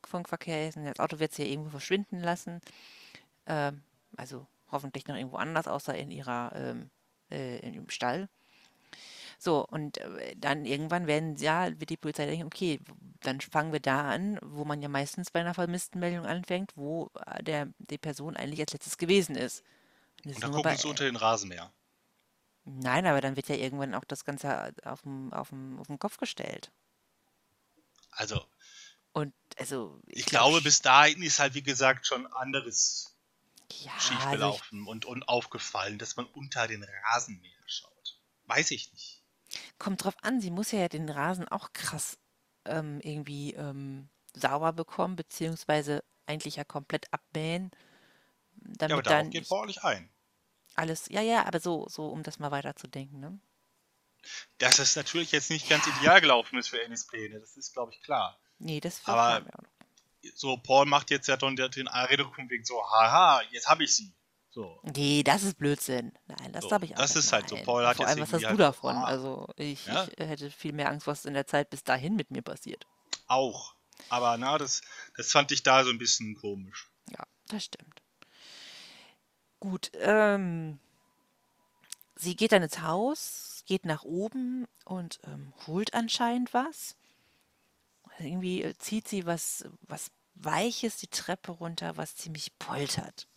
[0.06, 2.62] Funkverkehr ist, das Auto wird sie ja irgendwo verschwinden lassen,
[3.48, 3.82] ähm,
[4.18, 6.90] also hoffentlich noch irgendwo anders, außer in ihrer, ähm,
[7.32, 8.30] äh, in ihrem Stall.
[9.38, 12.80] So, und äh, dann irgendwann werden, ja, wird die Polizei denken, okay,
[13.22, 17.44] dann fangen wir da an, wo man ja meistens bei einer Vermisstenmeldung anfängt, wo äh,
[17.44, 19.64] der, die Person eigentlich als letztes gewesen ist.
[20.26, 21.74] Und Und dann gucken bei, sie unter den Rasenmäher.
[22.66, 26.00] nein, aber dann wird ja irgendwann auch das Ganze auf den auf dem, auf den
[26.00, 26.72] Kopf gestellt.
[28.12, 28.48] Also,
[29.14, 33.16] Und also, ich ich glaube, bis dahin ist halt, wie gesagt, schon anderes
[33.72, 38.20] ja, schief also ich, gelaufen und, und aufgefallen, dass man unter den Rasenmäher schaut.
[38.46, 39.15] Weiß ich nicht.
[39.80, 42.18] Kommt drauf an, sie muss ja den Rasen auch krass
[42.66, 47.72] ähm, irgendwie ähm, sauber bekommen, beziehungsweise eigentlich ja komplett abmähen,
[48.88, 50.10] Ja, aber damit darauf dann geht nicht ein.
[50.76, 53.40] alles, ja, ja, aber so, so, um das mal weiterzudenken, ne?
[54.58, 57.94] Dass es natürlich jetzt nicht ganz ideal gelaufen ist für Annies Pläne, das ist, glaube
[57.94, 58.38] ich, klar.
[58.60, 59.70] Nee, das Aber verfahren wir auch noch.
[60.36, 64.14] so, Paul macht jetzt ja dann den Redeweg so, haha, jetzt habe ich sie.
[64.56, 66.14] So, Nee, das ist Blödsinn.
[66.28, 66.70] Nein, das so.
[66.70, 67.26] glaube ich auch Das nicht.
[67.26, 67.58] ist halt so.
[67.58, 68.96] Paul hat Vor allem, was hast halt du so, davon?
[68.96, 72.16] ah, Also, ich, ja, ich hätte viel mehr Angst, was in der Zeit bis dahin
[72.16, 72.88] mit mir passiert.
[73.28, 73.76] auch.
[74.10, 74.82] Aber na, das,
[75.18, 76.90] das fand ich da so ein bisschen komisch.
[77.10, 78.02] Ja, das stimmt.
[79.60, 80.80] Gut, ähm,
[82.16, 86.96] sie geht dann ins Haus, geht nach oben und ähm, holt anscheinend was.
[88.20, 93.28] Irgendwie äh, zieht sie was, was Weiches die Treppe runter, was ziemlich poltert.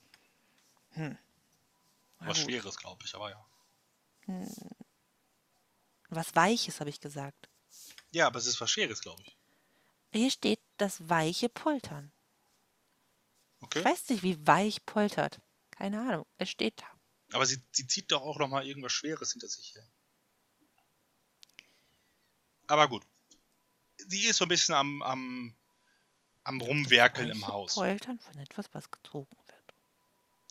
[0.98, 1.16] Hm,
[2.18, 2.46] Was gut.
[2.46, 3.48] Schweres, glaube ich, aber ja.
[6.10, 7.48] Was Weiches, habe ich gesagt.
[8.10, 9.36] Ja, aber es ist was Schweres, glaube ich.
[10.12, 12.10] Hier steht das weiche Poltern.
[13.60, 13.84] Ich Okay?
[13.84, 15.40] weiß nicht, wie weich poltert.
[15.70, 16.26] Keine Ahnung.
[16.38, 16.86] Es steht da.
[17.32, 19.86] Aber sie, sie zieht doch auch noch mal irgendwas Schweres hinter sich her.
[22.66, 23.04] Aber gut.
[23.98, 25.54] Sie ist so ein bisschen am, am,
[26.44, 27.74] am Rumwerkeln im Haus.
[27.74, 29.36] Poltern von etwas, was gezogen.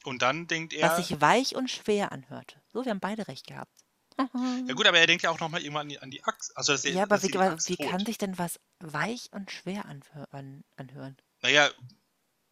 [0.08, 2.62] Und dann denkt Was er, sich weich und schwer anhörte.
[2.72, 3.74] So, wir haben beide recht gehabt.
[4.18, 6.55] ja gut, aber er denkt ja auch noch mal irgendwann an die, an die Axt.
[6.55, 9.28] Also, dass er, Ja, aber dass wie, die Axt wie kann sich denn was weich
[9.34, 11.18] und schwer anhö an, anhören?
[11.41, 11.70] Naja,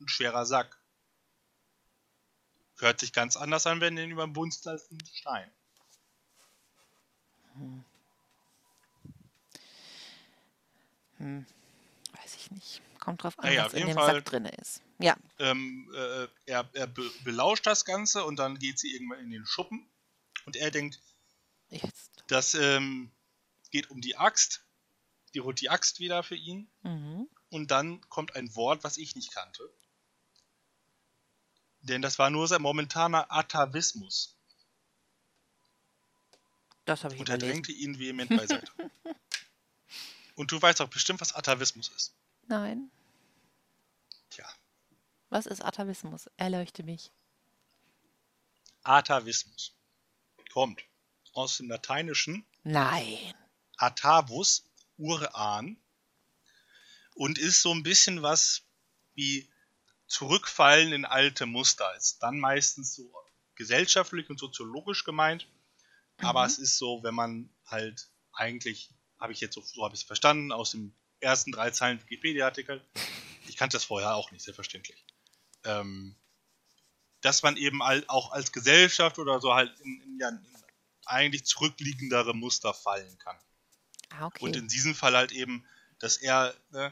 [0.01, 0.81] ein schwerer Sack.
[2.77, 5.49] Hört sich ganz anders an, wenn den über den Bunst als ein Stein.
[11.19, 11.45] Hm,
[12.21, 12.81] weiß ich nicht.
[12.99, 14.81] Kommt drauf an, Naja, was in dem Fall Sack drin ist.
[14.99, 19.31] Ja, ähm, äh, er, er be belauscht das Ganze und dann geht sie irgendwann in
[19.31, 19.89] den Schuppen
[20.45, 20.99] und er denkt,
[21.69, 22.11] jetzt.
[22.27, 23.11] das ähm,
[23.71, 24.63] geht um die Axt.
[25.33, 27.27] Die holt die Axt wieder für ihn Mhm.
[27.49, 29.69] und dann kommt ein Wort, was ich nicht kannte.
[31.81, 34.37] Denn das war nur sein momentaner Atavismus
[36.85, 38.71] Das habe ich und er drängte ihn vehement beiseite.
[40.35, 42.13] und du weißt doch bestimmt, was Atavismus ist.
[42.47, 42.89] Nein.
[45.29, 46.29] Was ist Atavismus?
[46.37, 47.11] Erleuchte mich.
[48.83, 49.73] Atavismus
[50.53, 50.81] kommt
[51.33, 53.33] aus dem Lateinischen Nein.
[53.77, 54.63] Atavus,
[54.97, 55.77] Urahn,
[57.15, 58.63] und ist so ein bisschen was
[59.13, 59.49] wie
[60.07, 61.95] Zurückfallen in alte Muster.
[61.95, 63.11] Ist dann meistens so
[63.55, 65.47] gesellschaftlich und soziologisch gemeint,
[66.17, 66.47] aber Mhm.
[66.47, 70.07] es ist so, wenn man halt eigentlich, habe ich jetzt so, so habe ich es
[70.07, 72.85] verstanden, aus dem ersten drei Zeilen Wikipedia-Artikel,
[73.47, 75.03] ich kannte das vorher auch nicht, selbstverständlich,
[75.65, 76.15] ähm,
[77.21, 80.45] dass man eben auch als Gesellschaft oder so halt in, in, ja, in
[81.05, 83.37] eigentlich zurückliegendere Muster fallen kann.
[84.09, 84.43] Ah, okay.
[84.43, 85.65] Und in diesem Fall halt eben,
[85.99, 86.91] dass er ne,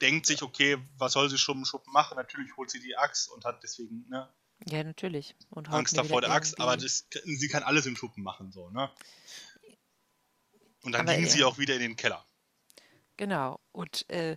[0.00, 2.16] denkt sich, okay, was soll sie Schuppen Schuppen machen?
[2.16, 4.28] Natürlich holt sie die Axt und hat deswegen ne,
[4.66, 5.34] ja, natürlich.
[5.48, 8.90] Und Angst davor der Axt, aber das, sie kann alles im Schuppen machen, so, ne?
[10.82, 12.26] Und dann Aber ging sie er- auch wieder in den Keller.
[13.16, 13.60] Genau.
[13.72, 14.36] Und äh,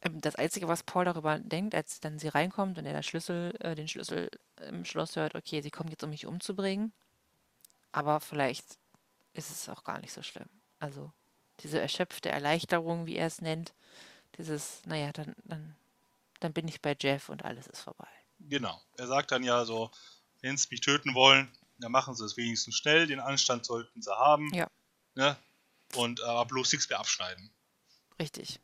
[0.00, 3.88] das Einzige, was Paul darüber denkt, als dann sie reinkommt und er Schlüssel, äh, den
[3.88, 4.30] Schlüssel
[4.68, 6.92] im Schloss hört, okay, sie kommt jetzt, um mich umzubringen.
[7.92, 8.78] Aber vielleicht
[9.32, 10.48] ist es auch gar nicht so schlimm.
[10.78, 11.12] Also
[11.60, 13.74] diese erschöpfte Erleichterung, wie er es nennt,
[14.36, 15.76] dieses, naja, dann, dann,
[16.40, 18.08] dann bin ich bei Jeff und alles ist vorbei.
[18.38, 18.80] Genau.
[18.96, 19.90] Er sagt dann ja so,
[20.42, 24.16] wenn sie mich töten wollen, dann machen sie es wenigstens schnell, den Anstand sollten sie
[24.16, 24.52] haben.
[24.54, 24.68] Ja.
[25.14, 25.36] Ne?
[25.94, 27.50] Und aber bloß nichts mehr abschneiden.
[28.20, 28.60] Richtig.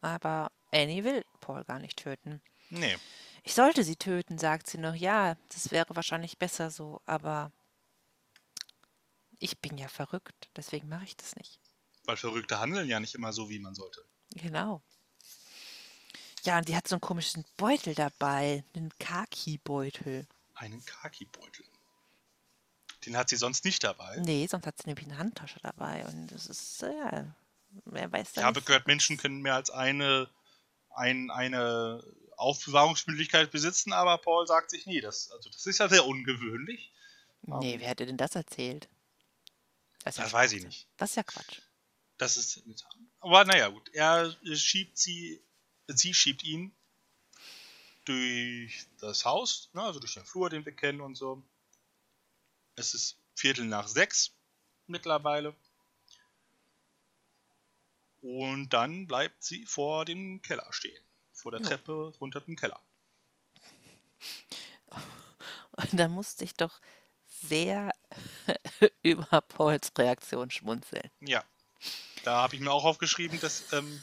[0.00, 2.40] Aber Annie will Paul gar nicht töten.
[2.70, 2.96] Nee.
[3.42, 4.94] Ich sollte sie töten, sagt sie noch.
[4.94, 7.52] Ja, das wäre wahrscheinlich besser so, aber
[9.38, 11.60] Ich bin ja verrückt, deswegen mache ich das nicht.
[12.04, 14.02] Weil Verrückte handeln ja nicht immer so, wie man sollte.
[14.34, 14.82] Genau.
[16.44, 20.26] Ja, und die hat so einen komischen Beutel dabei, einen Kaki-Beutel.
[20.54, 21.66] Einen Kaki-Beutel.
[23.04, 24.16] Den hat sie sonst nicht dabei.
[24.18, 27.34] Nee, sonst hat sie nämlich eine Handtasche dabei und das ist, ja,
[27.84, 30.30] wer weiß Ich habe gehört, Menschen können mehr als eine,
[30.96, 32.02] ein, eine
[32.36, 36.92] Aufbewahrungsmöglichkeit besitzen, aber Paul sagt sich, nee, das, also das ist ja sehr ungewöhnlich.
[37.42, 38.88] Nee, wer hätte denn das erzählt?
[40.04, 40.88] Das, ja das weiß ich nicht.
[40.96, 41.60] Das ist ja Quatsch.
[42.18, 42.62] Das ist
[43.20, 43.88] Aber naja, gut.
[43.92, 45.42] Er schiebt sie,
[45.86, 46.74] sie schiebt ihn
[48.04, 51.42] durch das Haus, ne, also durch den Flur, den wir kennen und so.
[52.76, 54.32] Es ist Viertel nach sechs
[54.86, 55.54] mittlerweile.
[58.26, 61.00] Und dann bleibt sie vor dem Keller stehen.
[61.32, 61.68] Vor der ja.
[61.68, 62.80] Treppe runter den Keller.
[65.70, 66.80] Und da musste ich doch
[67.28, 67.92] sehr
[69.04, 71.08] über Pauls Reaktion schmunzeln.
[71.20, 71.44] Ja.
[72.24, 74.02] Da habe ich mir auch aufgeschrieben, dass ähm,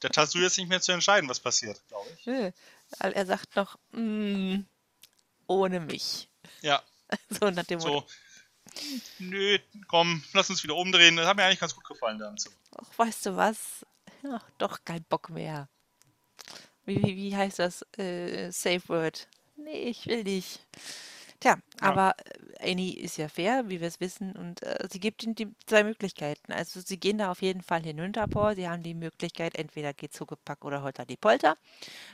[0.00, 2.26] da hast du jetzt nicht mehr zu entscheiden, was passiert, glaube ich.
[2.26, 2.50] Nö.
[2.98, 4.62] Er sagt noch, mm,
[5.46, 6.28] ohne mich.
[6.60, 6.82] Ja.
[7.30, 8.04] so nach dem so,
[9.18, 9.58] Nö,
[9.88, 11.16] komm, lass uns wieder umdrehen.
[11.16, 12.52] Das hat mir eigentlich ganz gut gefallen, der Anzug.
[12.76, 13.86] Ach, weißt du was?
[14.30, 15.68] Ach, doch kein Bock mehr.
[16.84, 17.82] Wie, wie, wie heißt das?
[17.98, 19.28] Äh, Safe Word.
[19.56, 20.60] Nee, ich will nicht.
[21.40, 21.88] Tja, ja.
[21.88, 22.14] aber
[22.60, 25.48] äh, Annie ist ja fair, wie wir es wissen, und äh, sie gibt ihnen die
[25.66, 26.52] zwei Möglichkeiten.
[26.52, 28.54] Also sie gehen da auf jeden Fall hinunter, Paul.
[28.54, 31.56] Sie haben die Möglichkeit, entweder geht zugepackt oder holter die Polter.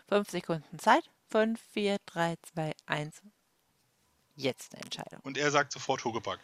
[0.08, 1.04] Fünf Sekunden Zeit.
[1.30, 3.20] Fünf, vier, drei, zwei, eins.
[4.38, 5.20] Jetzt eine Entscheidung.
[5.24, 6.38] Und er sagt sofort Huckepack.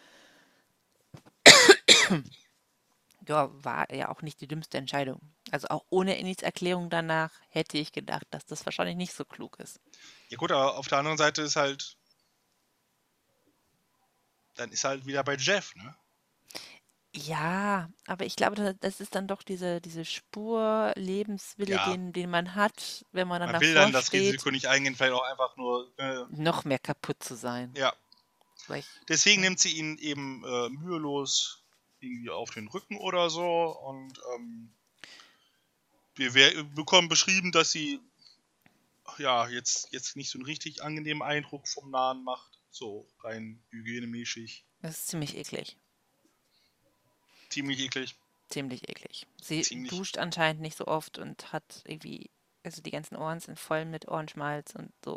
[3.29, 5.21] ja, war ja auch nicht die dümmste Entscheidung.
[5.53, 9.61] Also auch ohne Ennis Erklärung danach hätte ich gedacht, dass das wahrscheinlich nicht so klug
[9.61, 9.79] ist.
[10.29, 11.97] Ja gut, aber auf der anderen Seite ist halt
[14.57, 15.95] dann ist halt wieder bei Jeff, ne?
[17.17, 21.93] Ja, aber ich glaube, das ist dann doch diese, diese Spur Lebenswille, ja.
[21.93, 25.13] den, den man hat, wenn man dann man will dann das Risiko nicht eingehen, vielleicht
[25.13, 27.73] auch einfach nur äh, noch mehr kaputt zu sein.
[27.77, 27.93] Ja.
[28.57, 28.89] Vielleicht.
[29.09, 31.63] Deswegen nimmt sie ihn eben äh, mühelos
[32.01, 34.73] irgendwie auf den Rücken oder so und ähm,
[36.17, 38.01] wir, wir bekommen beschrieben, dass sie
[39.19, 42.59] ja jetzt, jetzt nicht so einen richtig angenehmen Eindruck vom Nahen macht.
[42.71, 44.65] So rein hygienemäßig.
[44.83, 45.77] Das ist ziemlich eklig.
[47.55, 48.17] Ziemlich eklig.
[48.49, 49.29] Ziemlich eklig.
[49.41, 49.91] Sie ziemlich.
[49.91, 52.31] duscht anscheinend nicht so oft und hat irgendwie,
[52.65, 55.17] also die ganzen Ohren sind voll mit Ohrenschmalz und so.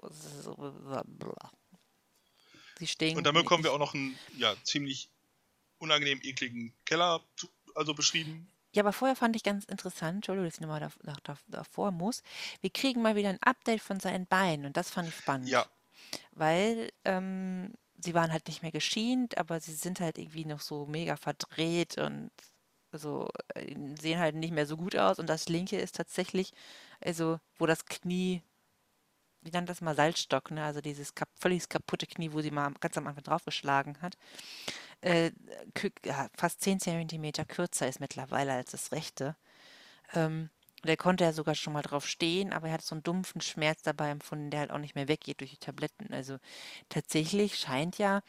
[2.77, 3.17] Sie stehen.
[3.17, 5.09] Und dann bekommen wir auch noch einen ja, ziemlich
[5.79, 7.23] unangenehm ekligen Keller
[7.73, 8.47] also beschrieben.
[8.73, 12.21] Ja, aber vorher fand ich ganz interessant, Entschuldigung, dass ich nochmal da, da, davor muss.
[12.61, 15.49] Wir kriegen mal wieder ein Update von seinen Beinen und das fand ich spannend.
[15.49, 15.65] Ja,
[16.33, 20.85] weil ähm, sie waren halt nicht mehr geschient, aber sie sind halt irgendwie noch so
[20.85, 22.31] mega verdreht und
[22.91, 25.19] so äh, sehen halt nicht mehr so gut aus.
[25.19, 26.53] Und das linke ist tatsächlich,
[27.01, 28.43] also wo das Knie,
[29.41, 30.63] wie nennt das mal, Salzstock, ne?
[30.63, 34.17] also dieses kap völlig kaputte Knie, wo sie mal ganz am Anfang draufgeschlagen hat,
[35.01, 35.31] äh,
[36.37, 39.35] fast 10 cm kürzer ist mittlerweile als das rechte.
[40.13, 40.49] Ähm,
[40.87, 43.83] der konnte ja sogar schon mal drauf stehen, aber er hat so einen dumpfen Schmerz
[43.83, 46.13] dabei empfunden, der halt auch nicht mehr weggeht durch die Tabletten.
[46.13, 46.39] Also
[46.89, 48.21] tatsächlich scheint ja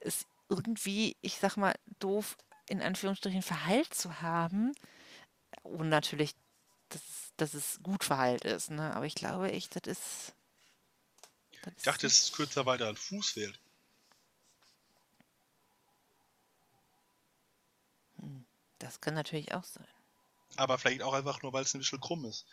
[0.00, 2.36] es irgendwie, ich sag mal, doof
[2.68, 4.74] in Anführungsstrichen verheilt zu haben.
[5.62, 6.34] Und natürlich,
[6.88, 7.02] dass,
[7.36, 8.94] dass es gut verheilt ist, ne?
[8.94, 10.34] Aber ich glaube echt, das ist.
[11.62, 13.58] Das ich dachte, es ist kürzer, weil da ein Fuß fehlt.
[18.18, 18.44] Hm,
[18.78, 19.86] das kann natürlich auch sein
[20.58, 22.46] aber vielleicht auch einfach nur, weil es ein bisschen krumm ist.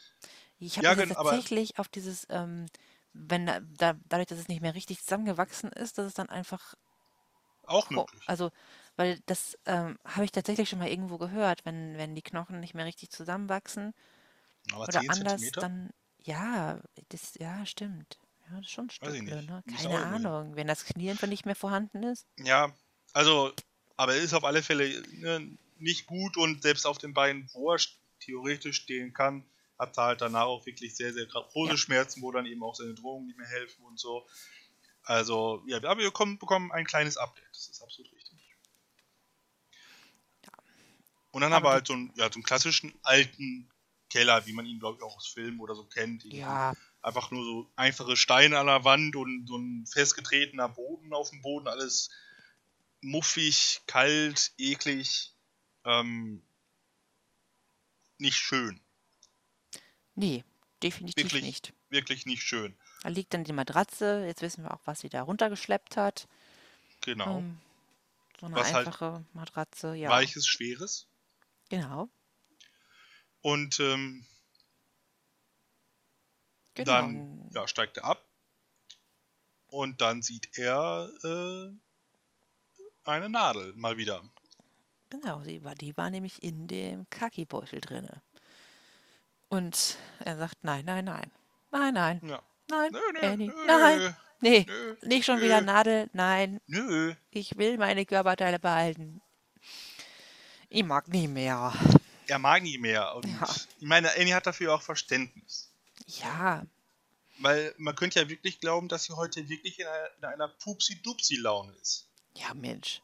[0.59, 2.65] Ich habe ja, also tatsächlich auf dieses, ähm,
[3.13, 6.75] wenn da, da, dadurch, dass es nicht mehr richtig zusammengewachsen ist, dass es dann einfach
[7.63, 8.21] auch möglich.
[8.25, 8.51] Also,
[8.95, 12.73] weil das ähm, habe ich tatsächlich schon mal irgendwo gehört, wenn, wenn die Knochen nicht
[12.73, 13.93] mehr richtig zusammenwachsen
[14.73, 15.59] Aber oder anders, Zentimeter?
[15.59, 18.19] dann ja, das ja stimmt.
[18.49, 19.63] Ja, das ist schon Stück, ne?
[19.67, 22.27] Keine Ahnung, wenn das Knie einfach nicht mehr vorhanden ist.
[22.39, 22.73] Ja,
[23.13, 23.53] also,
[23.97, 27.73] aber es ist auf alle Fälle ne, nicht gut und selbst auf den Beinen, wo
[27.73, 27.79] er
[28.19, 29.45] theoretisch stehen kann,
[29.77, 31.77] hat er halt danach auch wirklich sehr, sehr große.
[31.77, 34.27] Schmerzen, wo dann eben auch seine Drohungen nicht mehr helfen und so.
[35.03, 37.49] Also, ja, aber wir bekommen, bekommen ein kleines Update.
[37.51, 38.39] Das ist absolut richtig.
[40.45, 40.51] Ja.
[41.31, 43.71] Und dann aber, aber halt so einen, ja, so einen klassischen alten
[44.09, 46.23] Keller, wie man ihn, glaube ich, auch aus Filmen oder so kennt.
[46.25, 46.73] Ja.
[47.01, 51.41] Einfach nur so einfache Steine an der Wand und so ein festgetretener Boden auf dem
[51.41, 52.09] Boden, alles
[53.01, 55.33] muffig, kalt, eklig
[55.85, 56.41] ähm,
[58.17, 58.79] nicht schön.
[60.15, 60.43] Nee,
[60.83, 61.73] definitiv wirklich, nicht.
[61.89, 62.77] Wirklich nicht schön.
[63.03, 66.27] Da liegt dann die Matratze, jetzt wissen wir auch, was sie da runtergeschleppt hat.
[67.01, 67.39] Genau.
[67.39, 67.59] Ähm,
[68.39, 70.09] So eine Was halt einfache Matratze, ja.
[70.09, 71.07] Weiches, Schweres.
[71.69, 72.09] Genau.
[73.41, 74.25] Und ähm,
[76.73, 76.91] Genau.
[76.91, 78.25] dann ja, steigt er ab.
[79.67, 81.71] Und dann sieht er äh,
[83.03, 84.23] eine Nadel mal wieder.
[85.11, 88.21] Genau, sie war, die war nämlich in dem Kaki-Beutel drinne.
[89.49, 91.29] Und er sagt, nein, nein, nein.
[91.71, 92.41] Nein, nein, Ja.
[92.69, 94.15] nein, Nö, nö, Annie, nö, nein.
[94.39, 94.65] Nee,
[95.03, 96.59] nicht schon wieder Nadel, nein.
[96.65, 97.13] Nö.
[97.29, 99.21] Ich will meine Körperteile behalten.
[100.69, 101.71] Ich mag nie mehr.
[102.27, 103.13] Er mag nie mehr.
[103.15, 103.47] Und Ja.
[103.77, 105.69] ich meine, Annie hat dafür auch Verständnis.
[106.07, 106.65] Ja,
[107.39, 111.73] Weil man könnte ja wirklich glauben, dass sie heute wirklich in einer, in einer Pupsi-Dupsi-Laune
[111.81, 112.07] ist.
[112.35, 113.01] ja, Mensch.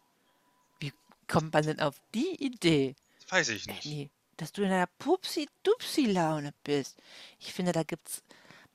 [1.27, 2.95] Kommt man denn auf die Idee?
[3.29, 3.85] Weiß ich nicht.
[3.85, 6.97] Nee, dass du in einer Pupsi-Dupsi-Laune bist.
[7.39, 8.23] Ich finde, da gibt's,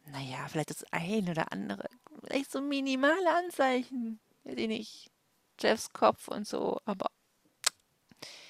[0.07, 1.89] naja, vielleicht das ein oder andere,
[2.25, 4.21] vielleicht so minimale Anzeichen.
[4.45, 5.11] Weiß ich nicht.
[5.61, 7.11] Jeffs Kopf und so, aber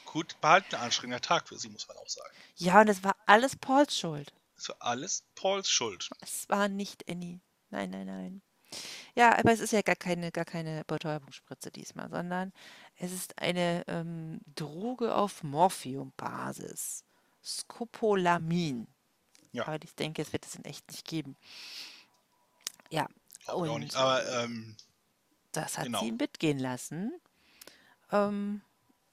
[0.06, 2.34] Gut, behalten anstrengender Tag für sie, muss man auch sagen.
[2.56, 4.32] ja, und es war alles Pauls Schuld.
[4.56, 6.10] Das war alles Pauls Schuld.
[6.20, 7.40] Es war nicht Annie.
[7.70, 8.42] Nein, nein, nein.
[9.14, 12.52] Ja, aber es ist ja gar keine, gar keine Betäubungsspritze diesmal, sondern
[13.02, 17.04] es ist eine ähm, Droge auf Morphiumbasis.
[17.42, 18.86] Scopolamin.
[19.50, 19.66] Ja.
[19.66, 21.36] Aber ich denke, es wird es in echt nicht geben.
[22.90, 23.08] Ja,
[23.40, 23.96] ich auch und nicht.
[23.96, 24.76] Aber äh, ähm,
[25.50, 26.00] das hat genau.
[26.00, 27.12] sie mitgehen lassen.
[28.12, 28.62] Ähm,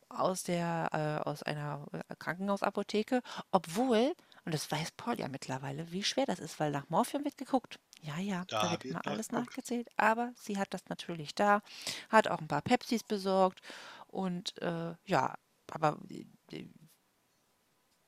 [0.08, 0.90] aus der,
[1.26, 4.14] äh, aus einer äh, Krankenhausapotheke, obwohl,
[4.46, 7.80] und das weiß Paul ja mittlerweile, wie schwer das ist, weil nach Morphium wird geguckt.
[8.02, 11.62] Ja, ja, da, Da wird wird immer alles nachgezählt, aber sie hat das natürlich da,
[12.10, 13.62] hat auch ein paar Pepsis besorgt
[14.08, 15.36] und äh, ja,
[15.70, 16.70] aber äh, äh,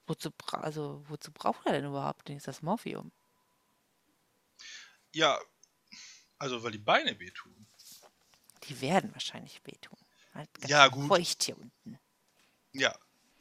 [0.07, 3.11] wozu, also, wozu braucht er denn überhaupt das Morphium?
[5.13, 5.39] ja,
[6.39, 7.67] also weil die Beine wehtun.
[8.63, 9.99] Die werden wahrscheinlich wehtun.
[10.33, 11.13] Halt ganz Ja, gut.
[11.13, 11.99] feucht hier unten.
[12.73, 12.93] Ja,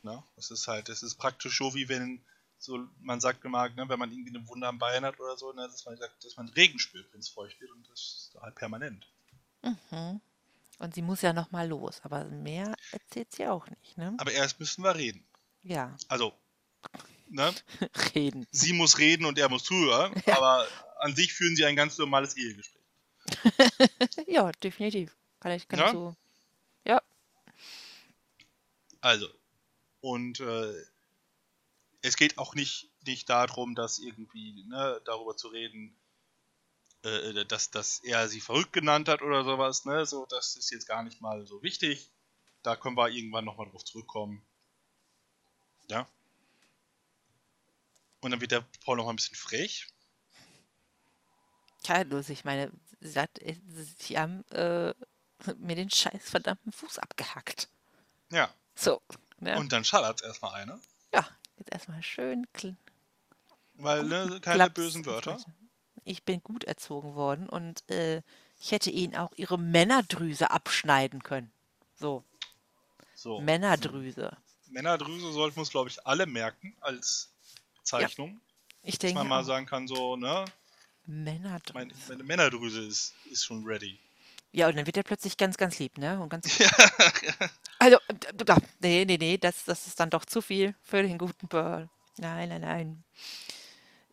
[0.03, 0.23] ne?
[0.37, 2.25] Das ist halt, das ist praktisch so wie wenn
[2.61, 5.53] so, man sagt immer, ne, wenn man irgendwie eine Wunde am Bein hat oder so,
[5.53, 8.39] ne, dass man sagt, dass man Regen spürt, wenn es feucht wird und das ist
[8.41, 9.07] halt permanent.
[9.63, 10.21] Mhm.
[10.79, 14.15] Und sie muss ja noch mal los, aber mehr erzählt sie auch nicht, ne?
[14.19, 15.25] Aber erst müssen wir reden.
[15.63, 16.33] Ja, Also,
[17.29, 17.53] ne,
[18.15, 18.47] reden.
[18.51, 20.37] sie muss reden und er muss zuhören, Ja.
[20.39, 20.67] aber
[21.01, 22.77] an sich führen sie ein ganz normales Ehegespräch.
[24.27, 25.17] Ja, definitiv.
[25.41, 25.93] Kann ich, kann Ja?
[25.93, 26.17] so.
[26.87, 27.03] Ja,
[29.01, 29.29] Also,
[30.01, 30.75] und äh,
[32.03, 35.97] es geht auch nicht, nicht darum, dass irgendwie, ne, darüber zu reden,
[37.03, 40.87] äh, dass, dass er sie verrückt genannt hat oder sowas, ne, so, das ist jetzt
[40.87, 42.11] gar nicht mal so wichtig.
[42.63, 44.45] Da können wir irgendwann nochmal drauf zurückkommen.
[45.89, 46.09] Ja.
[48.21, 49.87] Und dann wird der Paul noch mal ein bisschen frech.
[51.85, 52.29] keillos.
[52.29, 52.71] Ich meine,
[53.01, 53.57] sie, hat, äh,
[53.99, 54.95] sie haben äh,
[55.57, 57.69] mir den scheiß verdammten Fuß abgehackt.
[58.31, 58.53] Ja.
[58.75, 59.01] So,
[59.39, 59.59] ne?
[59.59, 60.79] Und dann schallert es erstmal eine.
[61.15, 61.27] ja,
[61.61, 62.47] jetzt erstmal schön
[63.75, 65.39] Weil, ne, keine Klaps bösen Wörter.
[66.05, 68.23] Ich bin gut erzogen worden und äh,
[68.59, 71.51] ich hätte ihnen auch ihre Männerdrüse abschneiden können.
[71.95, 72.25] So,
[73.15, 73.41] So.
[73.41, 74.37] Männerdrüse.
[74.69, 77.31] Männerdrüse sollten wir uns, glaube ich, alle merken als
[77.77, 78.41] Bezeichnung.
[78.83, 80.45] Ich Dass denke man mal auch, sagen kann, so, ne,
[81.07, 81.75] Männerdrüse.
[81.75, 83.99] meine, meine Männerdrüse ist, ist schon ready.
[84.53, 86.21] Ja, und dann wird er plötzlich ganz, ganz lieb, ne?
[86.21, 86.59] Und ganz.
[87.83, 91.17] Also, d- d- nee, nee, nee, das, das ist dann doch zu viel für den
[91.17, 91.89] guten Pearl.
[92.19, 93.05] Nein, nein, nein.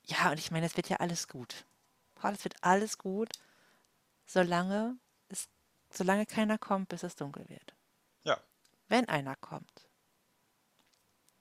[0.06, 1.66] Ja, und ich meine, es wird ja alles gut.
[2.24, 3.30] Es wird alles gut,
[4.26, 5.50] solange es,
[5.92, 7.76] solange keiner kommt, bis es dunkel wird.
[8.24, 8.40] Ja.
[8.88, 9.90] Wenn einer kommt.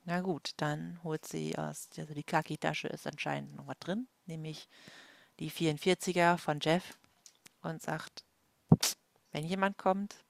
[0.04, 4.68] Na gut, dann holt sie aus, also die Kaki-Tasche ist anscheinend noch was drin, nämlich
[5.40, 6.98] die 44er von Jeff
[7.62, 8.24] und sagt,
[9.32, 10.24] wenn jemand kommt,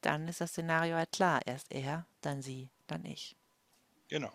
[0.00, 1.40] dann ist das Szenario halt klar.
[1.46, 3.36] Erst er, dann sie, dann ich.
[4.08, 4.32] Genau.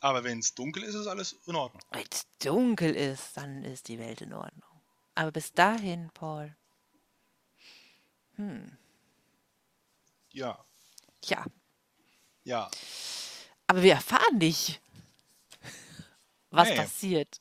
[0.00, 1.82] Aber wenn es dunkel ist, ist alles in Ordnung.
[1.90, 4.70] Wenn es dunkel ist, dann ist die Welt in Ordnung.
[5.14, 6.54] Aber bis dahin, Paul,
[10.32, 10.64] Ja.
[11.24, 11.46] ja,
[12.42, 12.70] Ja.
[13.68, 14.82] aber wir erfahren nicht,
[16.50, 16.76] was Nee.
[16.76, 17.40] passiert,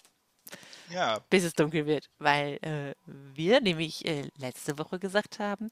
[0.94, 1.20] Ja.
[1.30, 5.70] bis es dunkel wird, weil äh, wir nämlich äh, letzte Woche gesagt haben,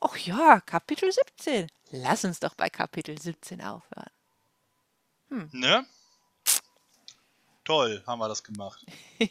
[0.00, 4.10] ach ja, Kapitel 17, lass uns doch bei Kapitel 17 aufhören.
[5.52, 5.86] Ne?
[7.64, 8.84] Toll, haben wir das gemacht.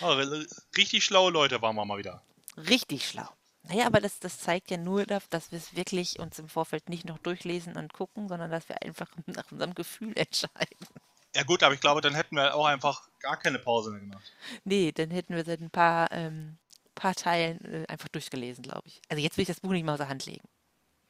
[0.00, 0.46] Oh, ri-
[0.76, 2.22] richtig schlaue Leute waren wir mal wieder.
[2.56, 3.28] Richtig schlau.
[3.64, 7.06] Naja, aber das, das zeigt ja nur, dass wir es wirklich uns im Vorfeld nicht
[7.06, 10.86] noch durchlesen und gucken, sondern dass wir einfach nach unserem Gefühl entscheiden.
[11.34, 14.32] Ja gut, aber ich glaube, dann hätten wir auch einfach gar keine Pause mehr gemacht.
[14.64, 16.58] Nee, dann hätten wir seit ein paar, ähm,
[16.94, 19.00] paar Teilen äh, einfach durchgelesen, glaube ich.
[19.08, 20.46] Also jetzt will ich das Buch nicht mehr aus der Hand legen.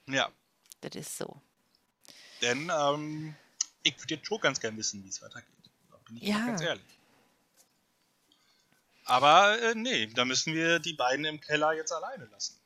[0.08, 0.30] Ja.
[0.80, 1.40] Das ist so.
[2.40, 3.34] Denn ähm,
[3.82, 5.48] ich würde jetzt schon ganz gern wissen, wie es weitergeht.
[5.90, 6.46] Da bin ich ja.
[6.46, 6.84] ganz ehrlich.
[9.04, 12.58] Aber äh, nee, da müssen wir die beiden im Keller jetzt alleine lassen.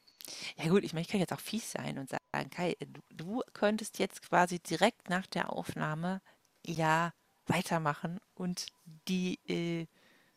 [0.56, 3.42] Ja gut, ich meine, ich kann jetzt auch fies sein und sagen, Kai, du, du
[3.52, 6.20] könntest jetzt quasi direkt nach der Aufnahme
[6.64, 7.12] ja
[7.48, 8.66] weitermachen und
[9.08, 9.86] die, äh,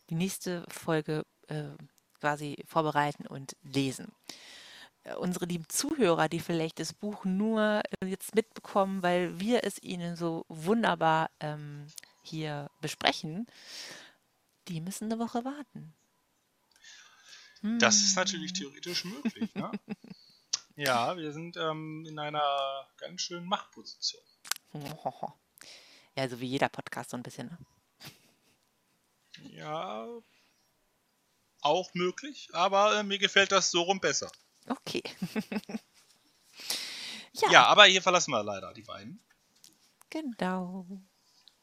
[0.10, 1.70] die nächste Folge äh,
[2.20, 4.12] quasi vorbereiten und lesen.
[5.04, 9.82] Äh, unsere lieben Zuhörer, die vielleicht das Buch nur äh, jetzt mitbekommen, weil wir es
[9.82, 11.88] ihnen so wunderbar ähm,
[12.24, 13.48] hier besprechen,
[14.68, 15.94] die müssen eine Woche warten.
[17.80, 18.58] Das ist natürlich hm.
[18.58, 19.54] theoretisch möglich.
[19.54, 19.72] Ne?
[20.76, 24.24] ja, wir sind ähm, in einer ganz schönen Machtposition.
[26.16, 27.48] Ja, so wie jeder Podcast so ein bisschen.
[27.48, 27.58] Ne?
[29.54, 30.08] Ja,
[31.62, 34.32] auch möglich, aber äh, mir gefällt das so rum besser.
[34.68, 35.04] Okay.
[37.34, 37.52] ja.
[37.52, 39.24] ja, aber hier verlassen wir leider die beiden.
[40.10, 40.86] Genau.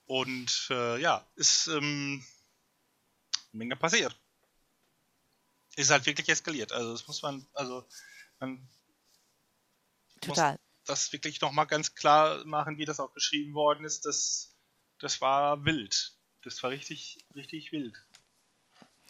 [0.07, 2.25] Und äh, ja, ist ähm,
[3.53, 4.19] eine Menge passiert.
[5.77, 6.73] Ist halt wirklich eskaliert.
[6.73, 7.87] Also das muss man, also
[8.41, 8.69] man
[10.21, 10.53] Total.
[10.53, 14.07] muss das wirklich nochmal ganz klar machen, wie das auch geschrieben worden ist.
[14.07, 14.57] Das,
[14.99, 16.15] das war wild.
[16.43, 17.95] Das war richtig, richtig wild.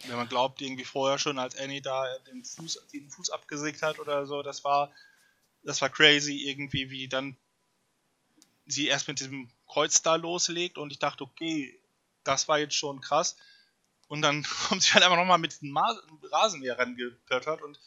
[0.06, 3.98] Wenn man glaubt, irgendwie vorher schon, als Annie da den Fuß, den Fuß abgesägt hat
[3.98, 4.92] oder so, das war,
[5.62, 7.36] das war crazy irgendwie, wie dann
[8.66, 11.80] sie erst mit diesem Kreuz da loslegt und ich dachte, okay,
[12.24, 13.36] das war jetzt schon krass.
[14.08, 17.78] Und dann kommt sie halt einfach nochmal mit dem Rasenmäher rangepöttert und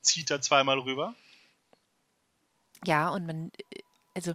[0.00, 1.14] zieht da zweimal rüber.
[2.84, 3.82] Ja, und man, äh,
[4.14, 4.34] also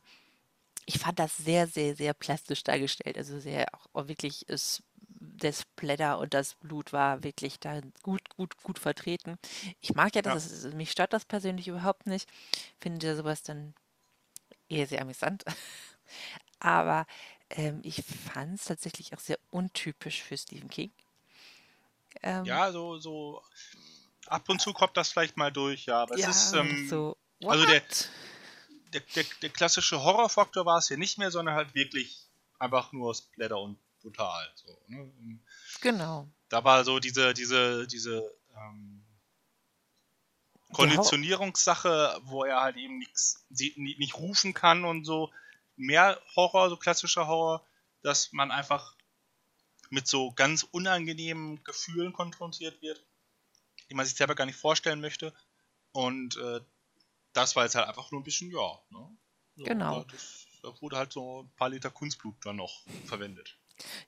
[0.85, 3.17] ich fand das sehr, sehr, sehr plastisch dargestellt.
[3.17, 8.57] Also sehr auch wirklich ist der Splatter und das Blut war wirklich da gut, gut,
[8.61, 9.37] gut vertreten.
[9.81, 10.69] Ich mag ja das, ja.
[10.69, 12.29] Ist, mich stört das persönlich überhaupt nicht.
[12.79, 13.73] Finde ja sowas dann
[14.69, 15.43] eher sehr amüsant.
[16.59, 17.05] Aber
[17.49, 20.91] ähm, ich fand es tatsächlich auch sehr untypisch für Stephen King.
[22.21, 23.41] Ähm, ja, so, so
[24.27, 26.01] ab und zu kommt das vielleicht mal durch, ja.
[26.01, 27.81] Aber ja, es ist ähm, so, also der,
[28.95, 32.27] der, der, der klassische Horrorfaktor war es hier nicht mehr, sondern halt wirklich
[32.59, 34.49] einfach nur Splatter und brutal.
[34.55, 35.11] So, ne?
[35.81, 36.29] Genau.
[36.49, 39.03] Da war so diese, diese, diese ähm,
[40.71, 45.31] Konditionierungssache, wo er halt eben nichts nicht rufen kann und so.
[45.75, 47.65] Mehr Horror, so klassischer Horror,
[48.01, 48.95] dass man einfach
[49.89, 53.05] mit so ganz unangenehmen Gefühlen konfrontiert wird,
[53.89, 55.33] die man sich selber gar nicht vorstellen möchte.
[55.91, 56.61] Und äh,
[57.35, 58.79] das war jetzt halt einfach nur ein bisschen, ja.
[58.89, 59.17] Ne?
[59.55, 60.03] So, genau.
[60.05, 63.57] Das, da wurde halt so ein paar Liter Kunstblut dann noch verwendet.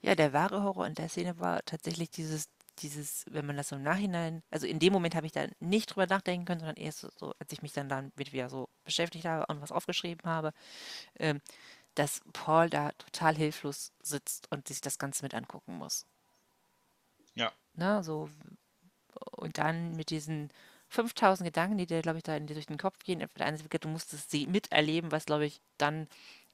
[0.01, 2.49] Ja, der wahre Horror in der Szene war tatsächlich dieses,
[2.79, 5.87] dieses, wenn man das so im Nachhinein, also in dem Moment habe ich da nicht
[5.87, 9.25] drüber nachdenken können, sondern erst so, so als ich mich dann damit wieder so beschäftigt
[9.25, 10.53] habe und was aufgeschrieben habe,
[11.19, 11.41] ähm,
[11.95, 16.05] dass Paul da total hilflos sitzt und sich das Ganze mit angucken muss.
[17.35, 17.51] Ja.
[17.73, 18.29] Na, so,
[19.31, 20.51] und dann mit diesen
[20.89, 24.47] 5000 Gedanken, die dir, glaube ich, da in, durch den Kopf gehen, du musstest sie
[24.47, 26.07] miterleben, was, glaube ich, dann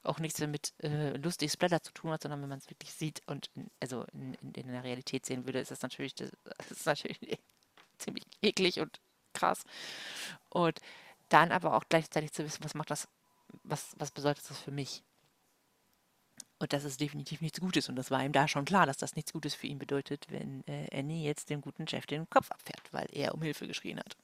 [0.04, 2.92] auch nichts mehr mit äh, lustig Splatter zu tun hat, sondern wenn man es wirklich
[2.92, 6.30] sieht und in, also in, in, in, der Realität sehen würde, ist das natürlich, das,
[6.58, 7.18] das ist natürlich
[7.98, 9.00] ziemlich eklig und
[9.32, 9.64] krass.
[10.50, 10.78] Und
[11.28, 13.08] dann aber auch gleichzeitig zu wissen, was macht das,
[13.62, 15.02] was, was bedeutet das für mich?
[16.58, 17.88] Und dass es definitiv nichts Gutes.
[17.88, 20.66] Und das war ihm da schon klar, dass das nichts Gutes für ihn bedeutet, wenn
[20.66, 24.16] äh, Annie jetzt dem guten Chef den Kopf abfährt, weil er um Hilfe geschrien hat.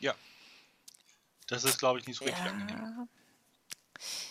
[0.00, 0.14] Ja.
[1.46, 2.50] Das ist, glaube ich, nicht so richtig ja.
[2.50, 3.08] angenehm.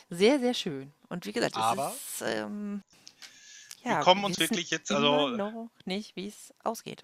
[0.10, 0.94] Sehr, sehr schön.
[1.10, 2.84] Und wie gesagt, Aber ist, ähm,
[3.84, 7.04] ja, wir kommen uns wirklich jetzt also noch nicht, wie es ausgeht.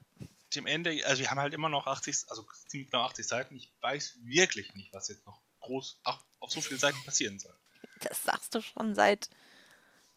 [0.55, 3.55] Dem Ende, also wir haben halt immer noch 80, also ziemlich genau 80 Seiten.
[3.55, 7.55] Ich weiß wirklich nicht, was jetzt noch groß ach, auf so vielen Seiten passieren soll.
[7.99, 9.30] Das sagst du schon seit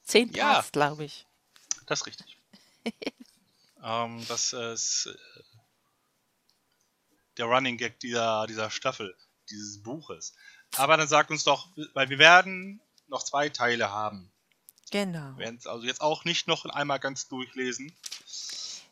[0.05, 1.27] 10 ja, Parts, glaube ich.
[1.87, 2.39] Das ist richtig.
[3.83, 5.43] ähm, das ist äh,
[7.37, 9.17] der Running Gag dieser, dieser Staffel,
[9.51, 10.35] dieses Buches.
[10.77, 14.31] Aber dann sag uns doch, weil wir werden noch zwei Teile haben.
[14.91, 15.33] Genau.
[15.37, 17.95] Wir werden es also jetzt auch nicht noch einmal ganz durchlesen.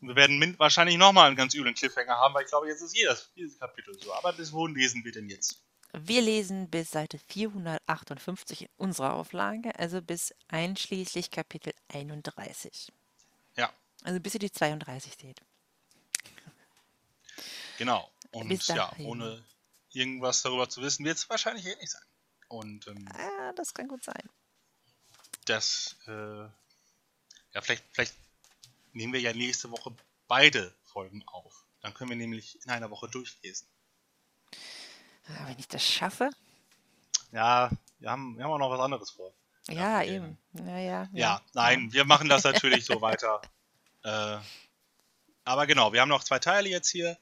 [0.01, 3.29] wir werden wahrscheinlich nochmal einen ganz üblen Cliffhanger haben, weil ich glaube, jetzt ist jedes,
[3.35, 4.13] jedes Kapitel so.
[4.13, 5.61] Aber bis wohin lesen wir denn jetzt?
[5.93, 12.91] Wir lesen bis Seite 458 in unserer Auflage, also bis einschließlich Kapitel 31.
[13.57, 13.69] Ja.
[14.03, 15.41] Also bis ihr die 32 seht.
[17.77, 18.09] Genau.
[18.31, 19.43] Und ja, ohne
[19.89, 22.01] irgendwas darüber zu wissen, wird es wahrscheinlich eh nicht sein.
[22.47, 24.29] Und ähm, ah, das kann gut sein.
[25.45, 28.15] Das, äh, ja, vielleicht, vielleicht
[28.93, 29.93] nehmen wir ja nächste Woche
[30.27, 31.65] beide Folgen auf.
[31.81, 33.67] Dann können wir nämlich in einer Woche durchlesen.
[35.27, 36.29] Ja, wenn ich das schaffe.
[37.31, 39.33] Ja, wir haben, wir haben auch noch was anderes vor.
[39.67, 40.37] Ja, Ja, eben.
[40.53, 43.41] Ja, ja, Ja, nein, wir machen das natürlich so weiter.
[44.03, 44.37] Äh,
[45.43, 47.17] aber genau, wir haben noch zwei Teile jetzt hier.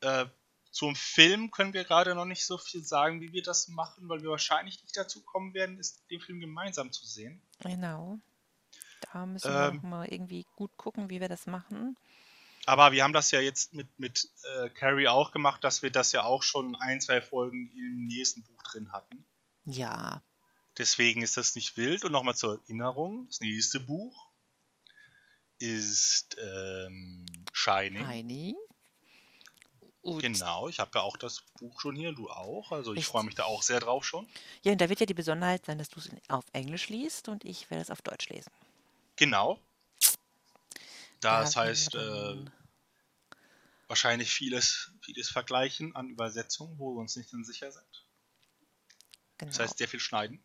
[0.00, 0.26] Äh,
[0.70, 4.22] zum Film können wir gerade noch nicht so viel sagen, wie wir das machen, weil
[4.22, 7.40] wir wahrscheinlich nicht dazu kommen werden, ist, den Film gemeinsam zu sehen.
[7.60, 8.18] Genau.
[9.12, 9.80] Da müssen wir Ähm.
[9.88, 11.96] mal irgendwie gut gucken, wie wir das machen.
[12.66, 16.12] Aber wir haben das ja jetzt mit, mit äh, Carrie auch gemacht, dass wir das
[16.12, 19.24] ja auch schon ein, zwei Folgen im nächsten Buch drin hatten.
[19.64, 20.22] Ja,
[20.78, 22.04] Deswegen ist das nicht wild.
[22.04, 24.30] Und nochmal zur Erinnerung: Das nächste Buch
[25.58, 28.06] ist ähm, Shining.
[28.06, 28.56] Heini.
[30.06, 32.70] Und, Genau, ich habe ja auch das Buch schon hier, du auch.
[32.70, 34.28] Also ich freue mich da auch sehr drauf schon.
[34.62, 37.44] Ja, und da wird ja die Besonderheit sein, dass du es auf Englisch liest und
[37.44, 38.52] ich werde es auf Deutsch lesen.
[39.16, 39.58] Genau.
[40.00, 40.12] Das
[41.20, 42.36] Da werden heißt, äh,
[43.88, 48.04] wahrscheinlich vieles, vieles vergleichen an Übersetzungen, wo wir uns nicht dann sicher sind.
[49.38, 49.50] genau.
[49.50, 50.40] Das heißt, sehr viel schneiden.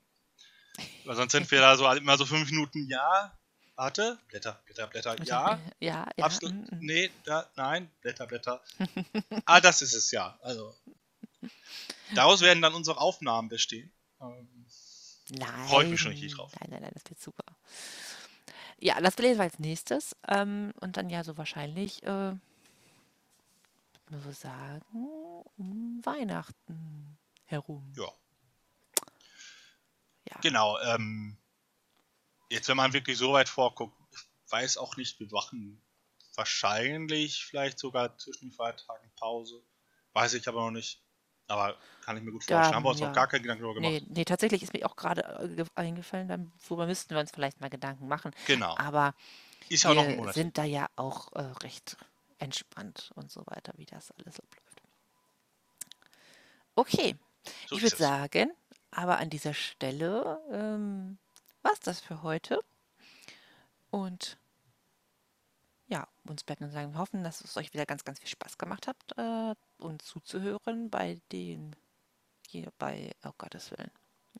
[1.05, 3.38] Weil sonst sind wir da so immer so fünf Minuten, ja,
[3.82, 6.25] warte, Blätter, Blätter, Blätter, ja, ja, ja.
[6.25, 6.79] absolut, mm, mm.
[6.82, 8.61] nee, da, nein, Blätter, Blätter.
[9.45, 10.38] ah, das ist es ja.
[10.43, 10.75] Also,
[12.13, 13.91] daraus werden dann unsere Aufnahmen bestehen.
[14.21, 14.47] Ähm,
[15.29, 15.67] Nein.
[15.67, 16.51] Freu ich mich schon richtig drauf.
[16.59, 17.45] Nein, nein, nein, das wird super.
[18.79, 20.15] Ja, das lesen wir als nächstes.
[20.27, 22.34] Ähm, und dann ja so wahrscheinlich, äh,
[24.11, 24.84] so sagen,
[25.57, 27.93] um Weihnachten herum.
[27.95, 28.11] ja.
[30.29, 30.38] Ja.
[30.41, 31.36] Genau, ähm,
[32.52, 35.82] jetzt wenn man wirklich so weit vorguckt, ich weiß auch nicht, wir machen
[36.36, 39.62] wahrscheinlich vielleicht sogar zwischen den Feiertagen Pause.
[40.14, 41.02] Weiß ich aber noch nicht.
[41.47, 42.76] Aber kann ich mir gut Ja, vorstellen.
[42.76, 43.08] Haben wir uns ja.
[43.08, 44.04] noch gar keinen Gedanken darüber gemacht.
[44.04, 47.32] Nee, nee, tatsächlich ist mir auch gerade äh, ge- eingefallen, dann, worüber müssten wir uns
[47.32, 48.32] vielleicht mal Gedanken machen.
[48.45, 48.76] Genau.
[48.78, 49.14] Aber
[49.70, 50.34] Ist ja wir Monat.
[50.36, 51.97] sind da ja auch äh, recht
[52.38, 54.82] entspannt und so weiter, wie das alles abläuft.
[56.76, 57.16] Okay,
[57.68, 58.52] So ich würde sagen,
[58.91, 61.18] aber an dieser Stelle ähm,
[61.64, 62.59] war es das für heute.
[63.89, 64.38] Und
[65.88, 68.57] ja, uns bleibt nur sagen, wir hoffen, dass es euch wieder ganz, ganz viel Spaß
[68.57, 71.76] gemacht hat, äh, uns zuzuhören bei den,
[72.47, 73.91] hier bei, oh Gottes Willen,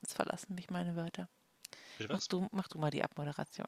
[0.02, 1.28] jetzt verlassen mich meine Wörter.
[2.10, 3.68] Mach du, mach du mal die Abmoderation.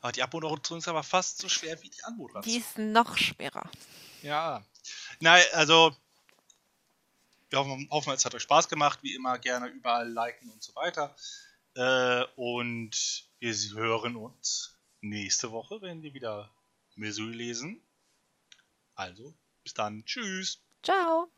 [0.00, 2.56] Aber die Abmoderation ist aber fast so schwer wie die Die Anmoderation.
[2.60, 3.70] ist noch schwerer.
[4.22, 4.62] Ja.
[5.20, 5.96] Nein, also
[7.48, 8.98] wir hoffen, hoffen, es hat euch Spaß gemacht.
[9.02, 11.14] Wie immer gerne überall liken und so weiter.
[11.74, 16.50] Äh, und wir hören uns nächste Woche, wenn wir wieder
[16.96, 17.80] Missouri lesen.
[18.94, 20.04] Also, bis dann.
[20.04, 20.60] Tschüss.
[20.82, 21.30] Ciao.